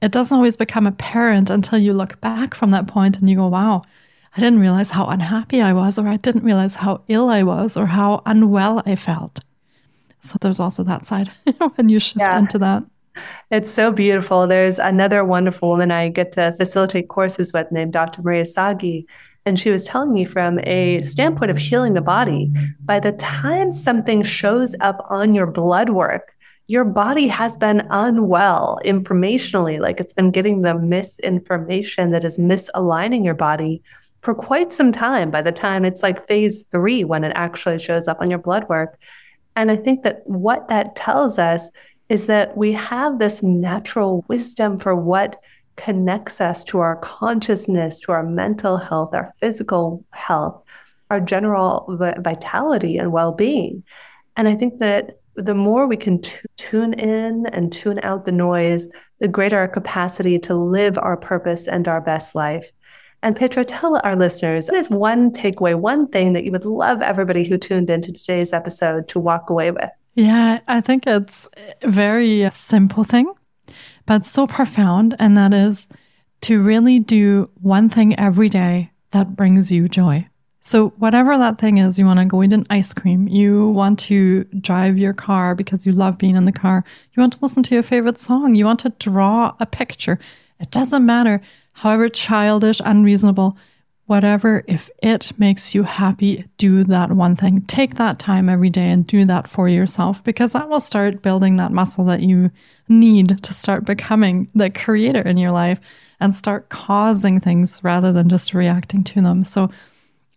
it 0.01 0.11
doesn't 0.11 0.35
always 0.35 0.57
become 0.57 0.85
apparent 0.85 1.49
until 1.49 1.79
you 1.79 1.93
look 1.93 2.19
back 2.19 2.53
from 2.53 2.71
that 2.71 2.87
point 2.87 3.19
and 3.19 3.29
you 3.29 3.37
go, 3.37 3.47
wow, 3.47 3.83
I 4.35 4.41
didn't 4.41 4.59
realize 4.59 4.91
how 4.91 5.05
unhappy 5.05 5.61
I 5.61 5.73
was, 5.73 5.99
or 5.99 6.07
I 6.07 6.17
didn't 6.17 6.43
realize 6.43 6.75
how 6.75 7.03
ill 7.07 7.29
I 7.29 7.43
was, 7.43 7.77
or 7.77 7.85
how 7.85 8.21
unwell 8.25 8.81
I 8.85 8.95
felt. 8.95 9.39
So 10.19 10.37
there's 10.41 10.59
also 10.59 10.83
that 10.83 11.05
side 11.05 11.29
when 11.75 11.89
you 11.89 11.99
shift 11.99 12.19
yeah. 12.19 12.37
into 12.37 12.57
that. 12.59 12.83
It's 13.51 13.69
so 13.69 13.91
beautiful. 13.91 14.47
There's 14.47 14.79
another 14.79 15.23
wonderful 15.23 15.69
woman 15.69 15.91
I 15.91 16.09
get 16.09 16.31
to 16.33 16.51
facilitate 16.51 17.09
courses 17.09 17.53
with 17.53 17.71
named 17.71 17.93
Dr. 17.93 18.21
Maria 18.21 18.45
Sagi. 18.45 19.07
And 19.45 19.59
she 19.59 19.69
was 19.69 19.83
telling 19.83 20.13
me 20.13 20.25
from 20.25 20.59
a 20.59 21.01
standpoint 21.01 21.51
of 21.51 21.57
healing 21.57 21.93
the 21.93 22.01
body, 22.01 22.51
by 22.85 22.99
the 22.99 23.11
time 23.11 23.71
something 23.71 24.23
shows 24.23 24.75
up 24.79 25.05
on 25.09 25.35
your 25.35 25.47
blood 25.47 25.89
work, 25.89 26.33
your 26.67 26.85
body 26.85 27.27
has 27.27 27.57
been 27.57 27.85
unwell 27.89 28.79
informationally, 28.85 29.79
like 29.79 29.99
it's 29.99 30.13
been 30.13 30.31
getting 30.31 30.61
the 30.61 30.79
misinformation 30.79 32.11
that 32.11 32.23
is 32.23 32.37
misaligning 32.37 33.25
your 33.25 33.33
body 33.33 33.83
for 34.21 34.33
quite 34.33 34.71
some 34.71 34.93
time. 34.93 35.29
By 35.29 35.41
the 35.41 35.51
time 35.51 35.83
it's 35.83 36.01
like 36.01 36.25
phase 36.25 36.63
three, 36.63 37.03
when 37.03 37.25
it 37.25 37.33
actually 37.35 37.79
shows 37.79 38.07
up 38.07 38.21
on 38.21 38.29
your 38.29 38.39
blood 38.39 38.69
work. 38.69 38.97
And 39.57 39.69
I 39.69 39.75
think 39.75 40.03
that 40.03 40.21
what 40.25 40.69
that 40.69 40.95
tells 40.95 41.37
us 41.37 41.69
is 42.13 42.27
that 42.27 42.55
we 42.55 42.71
have 42.71 43.17
this 43.17 43.41
natural 43.41 44.23
wisdom 44.27 44.77
for 44.77 44.95
what 44.95 45.41
connects 45.77 46.39
us 46.39 46.63
to 46.63 46.77
our 46.77 46.97
consciousness, 46.97 47.99
to 47.99 48.11
our 48.11 48.21
mental 48.21 48.77
health, 48.77 49.15
our 49.15 49.33
physical 49.39 50.05
health, 50.11 50.63
our 51.09 51.19
general 51.19 51.87
vitality 52.19 52.97
and 52.97 53.11
well 53.11 53.33
being. 53.33 53.83
And 54.37 54.47
I 54.47 54.53
think 54.53 54.77
that 54.77 55.21
the 55.33 55.55
more 55.55 55.87
we 55.87 55.97
can 55.97 56.21
t- 56.21 56.37
tune 56.57 56.93
in 56.93 57.47
and 57.47 57.73
tune 57.73 57.99
out 58.03 58.25
the 58.25 58.31
noise, 58.31 58.87
the 59.17 59.27
greater 59.27 59.57
our 59.57 59.67
capacity 59.67 60.37
to 60.37 60.53
live 60.53 60.99
our 60.99 61.17
purpose 61.17 61.67
and 61.67 61.87
our 61.87 61.99
best 61.99 62.35
life. 62.35 62.71
And 63.23 63.35
Petra, 63.35 63.65
tell 63.65 63.99
our 64.03 64.15
listeners 64.15 64.67
what 64.67 64.77
is 64.77 64.87
one 64.87 65.31
takeaway, 65.31 65.73
one 65.73 66.07
thing 66.09 66.33
that 66.33 66.43
you 66.43 66.51
would 66.51 66.65
love 66.65 67.01
everybody 67.01 67.43
who 67.43 67.57
tuned 67.57 67.89
into 67.89 68.11
today's 68.11 68.53
episode 68.53 69.07
to 69.07 69.19
walk 69.19 69.49
away 69.49 69.71
with? 69.71 69.89
Yeah, 70.15 70.59
I 70.67 70.81
think 70.81 71.07
it's 71.07 71.47
a 71.81 71.89
very 71.89 72.47
simple 72.51 73.03
thing, 73.03 73.33
but 74.05 74.25
so 74.25 74.45
profound. 74.45 75.15
And 75.19 75.35
that 75.37 75.53
is 75.53 75.89
to 76.41 76.61
really 76.61 76.99
do 76.99 77.49
one 77.61 77.89
thing 77.89 78.17
every 78.19 78.49
day 78.49 78.91
that 79.11 79.35
brings 79.35 79.71
you 79.71 79.87
joy. 79.87 80.27
So, 80.65 80.89
whatever 80.91 81.37
that 81.37 81.57
thing 81.57 81.77
is, 81.77 81.99
you 81.99 82.05
want 82.05 82.19
to 82.19 82.25
go 82.25 82.41
eat 82.41 82.53
an 82.53 82.65
ice 82.69 82.93
cream, 82.93 83.27
you 83.27 83.69
want 83.69 83.99
to 83.99 84.45
drive 84.61 84.97
your 84.97 85.13
car 85.13 85.55
because 85.55 85.85
you 85.85 85.91
love 85.91 86.17
being 86.17 86.37
in 86.37 86.45
the 86.45 86.53
car, 86.53 86.85
you 87.11 87.19
want 87.19 87.33
to 87.33 87.39
listen 87.41 87.63
to 87.63 87.73
your 87.73 87.83
favorite 87.83 88.17
song, 88.17 88.55
you 88.55 88.63
want 88.63 88.79
to 88.79 88.93
draw 88.97 89.55
a 89.59 89.65
picture. 89.65 90.19
It 90.61 90.71
doesn't 90.71 91.05
matter, 91.05 91.41
however 91.73 92.07
childish, 92.07 92.79
unreasonable, 92.85 93.57
whatever, 94.13 94.63
if 94.67 94.91
it 95.01 95.31
makes 95.39 95.73
you 95.73 95.81
happy, 95.81 96.45
do 96.59 96.83
that 96.83 97.11
one 97.11 97.35
thing. 97.35 97.61
Take 97.61 97.95
that 97.95 98.19
time 98.19 98.47
every 98.47 98.69
day 98.69 98.91
and 98.91 99.07
do 99.07 99.25
that 99.25 99.47
for 99.47 99.67
yourself 99.67 100.23
because 100.23 100.53
that 100.53 100.69
will 100.69 100.79
start 100.79 101.23
building 101.23 101.55
that 101.57 101.71
muscle 101.71 102.05
that 102.05 102.21
you 102.21 102.51
need 102.87 103.41
to 103.41 103.53
start 103.55 103.85
becoming 103.85 104.51
the 104.53 104.69
creator 104.69 105.21
in 105.21 105.37
your 105.37 105.51
life 105.51 105.81
and 106.19 106.35
start 106.35 106.69
causing 106.69 107.39
things 107.39 107.83
rather 107.83 108.13
than 108.13 108.29
just 108.29 108.53
reacting 108.53 109.03
to 109.03 109.19
them. 109.19 109.43
So, 109.43 109.71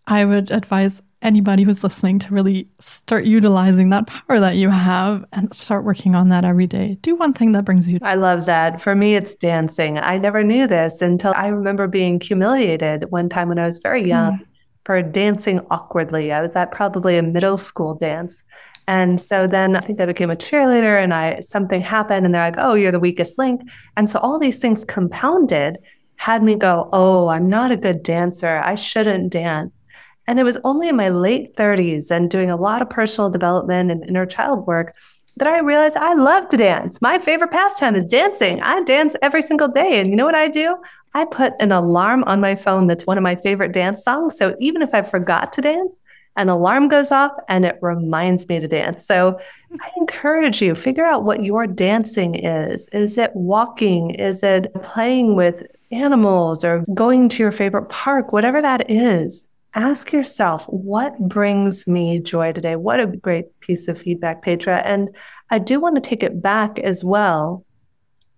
I 0.06 0.24
would 0.24 0.50
advise 0.50 1.02
anybody 1.26 1.64
who's 1.64 1.82
listening 1.82 2.20
to 2.20 2.32
really 2.32 2.68
start 2.78 3.24
utilizing 3.24 3.90
that 3.90 4.06
power 4.06 4.38
that 4.38 4.56
you 4.56 4.70
have 4.70 5.24
and 5.32 5.52
start 5.52 5.84
working 5.84 6.14
on 6.14 6.28
that 6.28 6.44
every 6.44 6.68
day. 6.68 6.96
Do 7.02 7.16
one 7.16 7.32
thing 7.32 7.52
that 7.52 7.64
brings 7.64 7.90
you. 7.90 7.98
I 8.02 8.14
love 8.14 8.46
that. 8.46 8.80
For 8.80 8.94
me, 8.94 9.16
it's 9.16 9.34
dancing. 9.34 9.98
I 9.98 10.18
never 10.18 10.44
knew 10.44 10.66
this 10.68 11.02
until 11.02 11.34
I 11.36 11.48
remember 11.48 11.88
being 11.88 12.20
humiliated 12.20 13.10
one 13.10 13.28
time 13.28 13.48
when 13.48 13.58
I 13.58 13.66
was 13.66 13.78
very 13.78 14.06
young 14.06 14.38
mm. 14.38 14.46
for 14.84 15.02
dancing 15.02 15.60
awkwardly. 15.70 16.32
I 16.32 16.40
was 16.40 16.54
at 16.54 16.70
probably 16.70 17.18
a 17.18 17.22
middle 17.22 17.58
school 17.58 17.94
dance. 17.94 18.44
And 18.88 19.20
so 19.20 19.48
then 19.48 19.74
I 19.74 19.80
think 19.80 20.00
I 20.00 20.06
became 20.06 20.30
a 20.30 20.36
cheerleader 20.36 21.02
and 21.02 21.12
I 21.12 21.40
something 21.40 21.80
happened 21.80 22.24
and 22.24 22.32
they're 22.32 22.50
like, 22.50 22.54
"Oh, 22.56 22.74
you're 22.74 22.92
the 22.92 23.00
weakest 23.00 23.36
link." 23.36 23.62
And 23.96 24.08
so 24.08 24.20
all 24.20 24.38
these 24.38 24.58
things 24.58 24.84
compounded 24.84 25.78
had 26.14 26.44
me 26.44 26.54
go, 26.54 26.88
"Oh, 26.92 27.26
I'm 27.26 27.48
not 27.48 27.72
a 27.72 27.76
good 27.76 28.04
dancer. 28.04 28.62
I 28.64 28.76
shouldn't 28.76 29.32
dance." 29.32 29.82
And 30.26 30.38
it 30.38 30.44
was 30.44 30.58
only 30.64 30.88
in 30.88 30.96
my 30.96 31.08
late 31.08 31.56
30s 31.56 32.10
and 32.10 32.30
doing 32.30 32.50
a 32.50 32.56
lot 32.56 32.82
of 32.82 32.90
personal 32.90 33.30
development 33.30 33.90
and 33.90 34.08
inner 34.08 34.26
child 34.26 34.66
work 34.66 34.94
that 35.36 35.48
I 35.48 35.58
realized 35.60 35.96
I 35.96 36.14
love 36.14 36.48
to 36.48 36.56
dance. 36.56 37.02
My 37.02 37.18
favorite 37.18 37.50
pastime 37.50 37.94
is 37.94 38.06
dancing. 38.06 38.60
I 38.62 38.82
dance 38.82 39.16
every 39.20 39.42
single 39.42 39.68
day. 39.68 40.00
And 40.00 40.10
you 40.10 40.16
know 40.16 40.24
what 40.24 40.34
I 40.34 40.48
do? 40.48 40.76
I 41.14 41.26
put 41.26 41.52
an 41.60 41.72
alarm 41.72 42.24
on 42.24 42.40
my 42.40 42.56
phone 42.56 42.86
that's 42.86 43.06
one 43.06 43.18
of 43.18 43.22
my 43.22 43.36
favorite 43.36 43.72
dance 43.72 44.02
songs. 44.02 44.36
So 44.36 44.56
even 44.60 44.82
if 44.82 44.94
I 44.94 45.02
forgot 45.02 45.52
to 45.54 45.60
dance, 45.60 46.00
an 46.36 46.48
alarm 46.48 46.88
goes 46.88 47.10
off 47.12 47.32
and 47.48 47.64
it 47.64 47.78
reminds 47.80 48.48
me 48.48 48.60
to 48.60 48.68
dance. 48.68 49.06
So 49.06 49.38
I 49.80 49.88
encourage 49.96 50.60
you 50.60 50.74
figure 50.74 51.04
out 51.04 51.24
what 51.24 51.42
your 51.42 51.66
dancing 51.66 52.34
is. 52.34 52.88
Is 52.88 53.16
it 53.16 53.34
walking? 53.34 54.10
Is 54.10 54.42
it 54.42 54.72
playing 54.82 55.34
with 55.34 55.66
animals 55.90 56.64
or 56.64 56.84
going 56.92 57.28
to 57.30 57.42
your 57.42 57.52
favorite 57.52 57.88
park? 57.88 58.32
Whatever 58.32 58.60
that 58.60 58.90
is, 58.90 59.46
ask 59.76 60.12
yourself, 60.12 60.64
what 60.66 61.16
brings 61.18 61.86
me 61.86 62.18
joy 62.18 62.52
today? 62.52 62.76
What 62.76 62.98
a 62.98 63.06
great 63.06 63.60
piece 63.60 63.86
of 63.88 63.98
feedback, 63.98 64.42
Petra. 64.42 64.78
And 64.78 65.14
I 65.50 65.58
do 65.58 65.78
want 65.78 65.94
to 65.96 66.00
take 66.00 66.22
it 66.22 66.42
back 66.42 66.78
as 66.78 67.04
well 67.04 67.64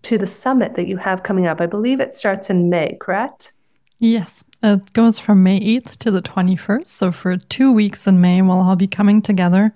to 0.02 0.18
the 0.18 0.26
summit 0.26 0.74
that 0.74 0.88
you 0.88 0.96
have 0.96 1.22
coming 1.22 1.46
up. 1.46 1.60
I 1.60 1.66
believe 1.66 2.00
it 2.00 2.12
starts 2.12 2.50
in 2.50 2.68
May, 2.68 2.96
correct? 3.00 3.52
Yes, 4.00 4.44
it 4.62 4.92
goes 4.92 5.18
from 5.18 5.42
May 5.42 5.60
8th 5.60 5.96
to 5.98 6.10
the 6.10 6.22
21st. 6.22 6.86
So 6.86 7.12
for 7.12 7.36
two 7.36 7.72
weeks 7.72 8.06
in 8.06 8.20
May, 8.20 8.42
we'll 8.42 8.60
all 8.60 8.76
be 8.76 8.86
coming 8.86 9.22
together 9.22 9.74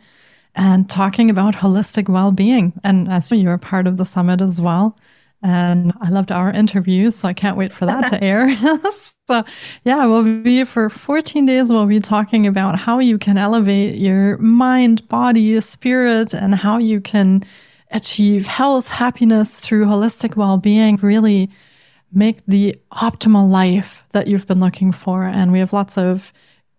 and 0.55 0.91
talking 0.91 1.31
about 1.31 1.55
holistic 1.55 2.09
well 2.09 2.33
being. 2.33 2.73
And 2.85 3.09
as 3.09 3.33
you're 3.33 3.55
a 3.55 3.59
part 3.59 3.87
of 3.87 3.97
the 3.97 4.05
summit 4.05 4.41
as 4.41 4.61
well, 4.61 4.99
and 5.43 5.93
I 6.01 6.11
loved 6.11 6.31
our 6.31 6.51
interview, 6.51 7.11
so 7.11 7.27
I 7.27 7.33
can't 7.33 7.57
wait 7.57 7.73
for 7.73 7.85
that 7.87 8.07
to 8.09 8.23
air. 8.23 8.55
so, 9.29 9.43
yeah, 9.85 10.07
we'll 10.07 10.43
be 10.43 10.63
for 10.65 10.89
14 10.89 11.47
days. 11.47 11.73
We'll 11.73 11.87
be 11.87 11.99
talking 11.99 12.47
about 12.47 12.79
how 12.79 13.01
you 13.01 13.19
can 13.19 13.37
elevate 13.37 13.97
your 13.97 14.39
mind, 14.39 15.09
body, 15.09 15.61
spirit, 15.61 16.33
and 16.33 16.55
how 16.55 16.79
you 16.79 17.01
can 17.01 17.43
achieve 17.91 18.47
health, 18.47 18.89
happiness 18.89 19.59
through 19.59 19.87
holistic 19.87 20.37
well 20.37 20.59
being, 20.59 20.97
really 20.97 21.51
make 22.13 22.45
the 22.47 22.77
optimal 22.93 23.51
life 23.51 24.05
that 24.11 24.29
you've 24.29 24.47
been 24.47 24.61
looking 24.61 24.93
for. 24.93 25.25
And 25.25 25.51
we 25.51 25.59
have 25.59 25.73
lots 25.73 25.99
of 25.99 26.33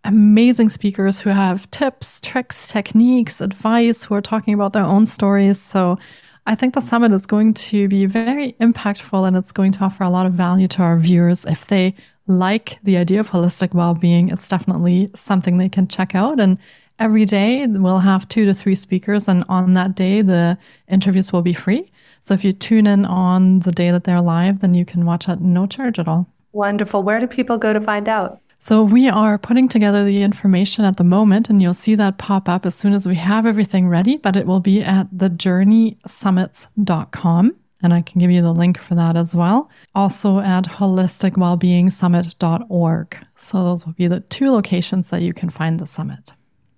amazing 0.06 0.69
speakers 0.69 1.19
who 1.19 1.30
have 1.30 1.69
tips, 1.71 2.21
tricks, 2.21 2.67
techniques, 2.67 3.41
advice, 3.41 4.06
who 4.06 4.15
are 4.15 4.21
talking 4.21 4.54
about 4.54 4.73
their 4.73 4.84
own 4.84 5.06
stories. 5.06 5.62
So, 5.62 5.97
I 6.45 6.56
think 6.56 6.73
the 6.73 6.82
summit 6.82 7.13
is 7.13 7.25
going 7.25 7.53
to 7.53 7.88
be 7.88 8.06
very 8.06 8.53
impactful 8.60 9.25
and 9.25 9.38
it's 9.38 9.53
going 9.53 9.71
to 9.73 9.84
offer 9.84 10.03
a 10.03 10.10
lot 10.10 10.25
of 10.25 10.34
value 10.34 10.67
to 10.69 10.82
our 10.82 10.97
viewers. 10.97 11.45
If 11.45 11.67
they 11.67 11.95
like 12.27 12.79
the 12.84 12.97
idea 12.97 13.21
of 13.21 13.29
holistic 13.29 13.73
well 13.73 13.95
being, 13.95 14.29
it's 14.29 14.47
definitely 14.49 15.10
something 15.15 15.58
they 15.58 15.69
can 15.69 15.88
check 15.88 16.15
out. 16.15 16.39
And 16.41 16.60
every 16.99 17.25
day 17.25 17.65
we'll 17.67 17.99
have 17.99 18.27
two 18.27 18.45
to 18.45 18.53
three 18.53 18.75
speakers, 18.75 19.27
and 19.27 19.43
on 19.49 19.73
that 19.73 19.95
day, 19.95 20.21
the 20.21 20.58
interviews 20.88 21.32
will 21.34 21.41
be 21.41 21.53
free. 21.53 21.89
So 22.21 22.34
if 22.34 22.43
you 22.43 22.53
tune 22.53 22.88
in 22.88 23.06
on 23.06 23.60
the 23.60 23.71
day 23.71 23.91
that 23.91 24.03
they're 24.03 24.21
live, 24.21 24.60
then 24.60 24.73
you 24.73 24.86
can 24.86 25.06
watch 25.06 25.27
at 25.27 25.41
no 25.41 25.65
charge 25.65 25.99
at 25.99 26.08
all. 26.08 26.27
Wonderful. 26.51 27.03
Where 27.03 27.19
do 27.19 27.27
people 27.27 27.58
go 27.58 27.73
to 27.73 27.82
find 27.82 28.08
out? 28.08 28.39
So 28.63 28.82
we 28.82 29.10
are 29.10 29.38
putting 29.38 29.67
together 29.67 30.06
the 30.06 30.23
information 30.23 30.86
at 30.86 30.95
the 30.95 31.04
moment, 31.04 31.49
and 31.49 31.62
you'll 31.62 31.73
see 31.73 31.95
that 31.95 32.17
pop 32.17 32.47
up 32.47 32.65
as 32.65 32.73
soon 32.73 32.93
as 32.93 33.06
we 33.06 33.15
have 33.15 33.45
everything 33.45 33.89
ready, 33.89 34.15
but 34.15 34.38
it 34.38 34.47
will 34.47 34.62
be 34.62 34.82
at 34.82 35.12
thejornisummits.com. 35.12 37.56
And 37.84 37.93
I 37.93 37.99
can 37.99 38.19
give 38.19 38.32
you 38.32 38.41
the 38.41 38.54
link 38.54 38.80
for 38.80 38.95
that 38.95 39.17
as 39.17 39.36
well. 39.36 39.69
Also 39.93 40.39
at 40.39 40.63
holisticwellbeingsummit.org. 40.63 43.17
So 43.36 43.63
those 43.65 43.86
will 43.86 43.91
be 43.91 44.08
the 44.08 44.21
two 44.21 44.49
locations 44.49 45.10
that 45.10 45.23
you 45.23 45.34
can 45.34 45.49
find 45.49 45.78
the 45.78 45.86
summit. 45.86 46.32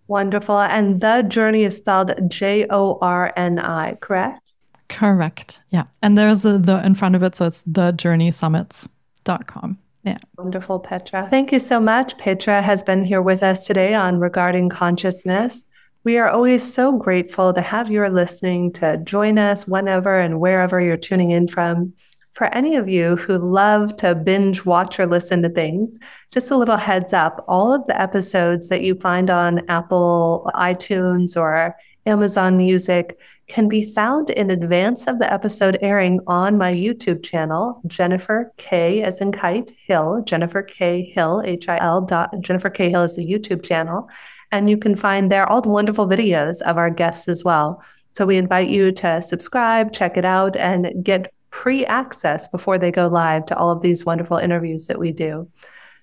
Wonderful. 0.07 0.59
And 0.59 1.01
the 1.01 1.23
Jorni 1.27 1.67
is 1.67 1.77
spelled 1.77 2.31
J 2.31 2.65
O 2.71 2.97
R 2.99 3.31
N 3.37 3.59
I, 3.59 3.93
correct? 4.01 4.55
Correct. 4.89 5.61
Yeah. 5.69 5.83
And 6.01 6.17
there's 6.17 6.45
a 6.45 6.57
the 6.57 6.83
in 6.83 6.95
front 6.95 7.13
of 7.13 7.21
it. 7.21 7.35
So 7.35 7.45
it's 7.45 7.63
thejornisummits.com. 7.65 9.77
Yeah. 10.05 10.19
Wonderful, 10.37 10.79
Petra. 10.79 11.27
Thank 11.31 11.51
you 11.51 11.59
so 11.59 11.79
much. 11.79 12.17
Petra 12.19 12.61
has 12.61 12.83
been 12.83 13.03
here 13.03 13.23
with 13.23 13.41
us 13.41 13.65
today 13.65 13.95
on 13.95 14.19
Regarding 14.19 14.69
Consciousness. 14.69 15.65
We 16.03 16.19
are 16.19 16.29
always 16.29 16.61
so 16.71 16.91
grateful 16.95 17.51
to 17.53 17.61
have 17.61 17.89
your 17.89 18.11
listening, 18.11 18.71
to 18.73 18.97
join 18.97 19.39
us 19.39 19.67
whenever 19.67 20.19
and 20.19 20.39
wherever 20.39 20.79
you're 20.79 20.95
tuning 20.95 21.31
in 21.31 21.47
from. 21.47 21.93
For 22.33 22.45
any 22.53 22.75
of 22.75 22.87
you 22.87 23.15
who 23.15 23.39
love 23.39 23.95
to 23.97 24.13
binge 24.13 24.63
watch 24.63 24.99
or 24.99 25.07
listen 25.07 25.41
to 25.41 25.49
things, 25.49 25.97
just 26.31 26.51
a 26.51 26.57
little 26.57 26.77
heads 26.77 27.11
up 27.11 27.43
all 27.47 27.73
of 27.73 27.87
the 27.87 27.99
episodes 27.99 28.69
that 28.69 28.83
you 28.83 28.93
find 28.93 29.31
on 29.31 29.67
Apple, 29.69 30.51
iTunes, 30.53 31.35
or 31.35 31.75
Amazon 32.05 32.57
Music 32.57 33.17
can 33.47 33.67
be 33.67 33.83
found 33.83 34.29
in 34.31 34.49
advance 34.49 35.07
of 35.07 35.19
the 35.19 35.31
episode 35.31 35.77
airing 35.81 36.19
on 36.27 36.57
my 36.57 36.73
YouTube 36.73 37.23
channel, 37.23 37.81
Jennifer 37.87 38.51
K 38.57 39.03
as 39.03 39.21
in 39.21 39.31
kite 39.31 39.71
Hill, 39.85 40.23
Jennifer 40.25 40.63
K 40.63 41.03
Hill, 41.03 41.43
H 41.45 41.69
I 41.69 41.77
L 41.77 42.01
dot 42.01 42.33
Jennifer 42.41 42.69
K 42.69 42.89
Hill 42.89 43.03
is 43.03 43.15
the 43.15 43.25
YouTube 43.25 43.63
channel. 43.63 44.09
And 44.51 44.69
you 44.69 44.77
can 44.77 44.95
find 44.95 45.31
there 45.31 45.47
all 45.47 45.61
the 45.61 45.69
wonderful 45.69 46.07
videos 46.07 46.61
of 46.61 46.77
our 46.77 46.89
guests 46.89 47.27
as 47.27 47.43
well. 47.43 47.83
So 48.13 48.25
we 48.25 48.37
invite 48.37 48.69
you 48.69 48.91
to 48.93 49.21
subscribe, 49.21 49.91
check 49.91 50.17
it 50.17 50.25
out, 50.25 50.55
and 50.55 51.03
get 51.03 51.31
pre 51.49 51.85
access 51.85 52.47
before 52.47 52.77
they 52.77 52.91
go 52.91 53.07
live 53.07 53.45
to 53.47 53.57
all 53.57 53.69
of 53.69 53.81
these 53.81 54.05
wonderful 54.05 54.37
interviews 54.37 54.87
that 54.87 54.99
we 54.99 55.11
do. 55.11 55.49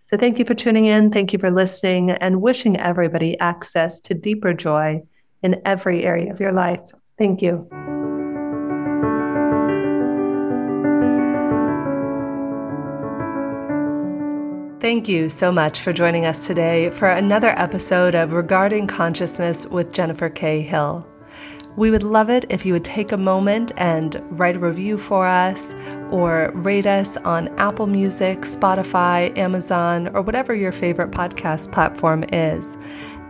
So 0.04 0.16
thank 0.16 0.38
you 0.38 0.44
for 0.44 0.54
tuning 0.54 0.86
in. 0.86 1.10
Thank 1.10 1.32
you 1.32 1.38
for 1.38 1.50
listening 1.50 2.10
and 2.10 2.42
wishing 2.42 2.78
everybody 2.78 3.38
access 3.38 4.00
to 4.02 4.14
deeper 4.14 4.52
joy 4.52 5.02
in 5.42 5.60
every 5.64 6.04
area 6.04 6.32
of 6.32 6.40
your 6.40 6.52
life. 6.52 6.92
Thank 7.22 7.40
you. 7.40 7.68
Thank 14.80 15.06
you 15.06 15.28
so 15.28 15.52
much 15.52 15.78
for 15.78 15.92
joining 15.92 16.26
us 16.26 16.48
today 16.48 16.90
for 16.90 17.08
another 17.08 17.50
episode 17.50 18.16
of 18.16 18.32
Regarding 18.32 18.88
Consciousness 18.88 19.66
with 19.66 19.92
Jennifer 19.92 20.30
K. 20.30 20.62
Hill. 20.62 21.06
We 21.76 21.92
would 21.92 22.02
love 22.02 22.28
it 22.28 22.44
if 22.50 22.66
you 22.66 22.72
would 22.72 22.84
take 22.84 23.12
a 23.12 23.16
moment 23.16 23.70
and 23.76 24.20
write 24.32 24.56
a 24.56 24.58
review 24.58 24.98
for 24.98 25.24
us 25.24 25.74
or 26.10 26.50
rate 26.54 26.86
us 26.86 27.16
on 27.18 27.48
Apple 27.56 27.86
Music, 27.86 28.40
Spotify, 28.40 29.36
Amazon, 29.38 30.08
or 30.08 30.22
whatever 30.22 30.54
your 30.54 30.72
favorite 30.72 31.12
podcast 31.12 31.72
platform 31.72 32.24
is. 32.32 32.76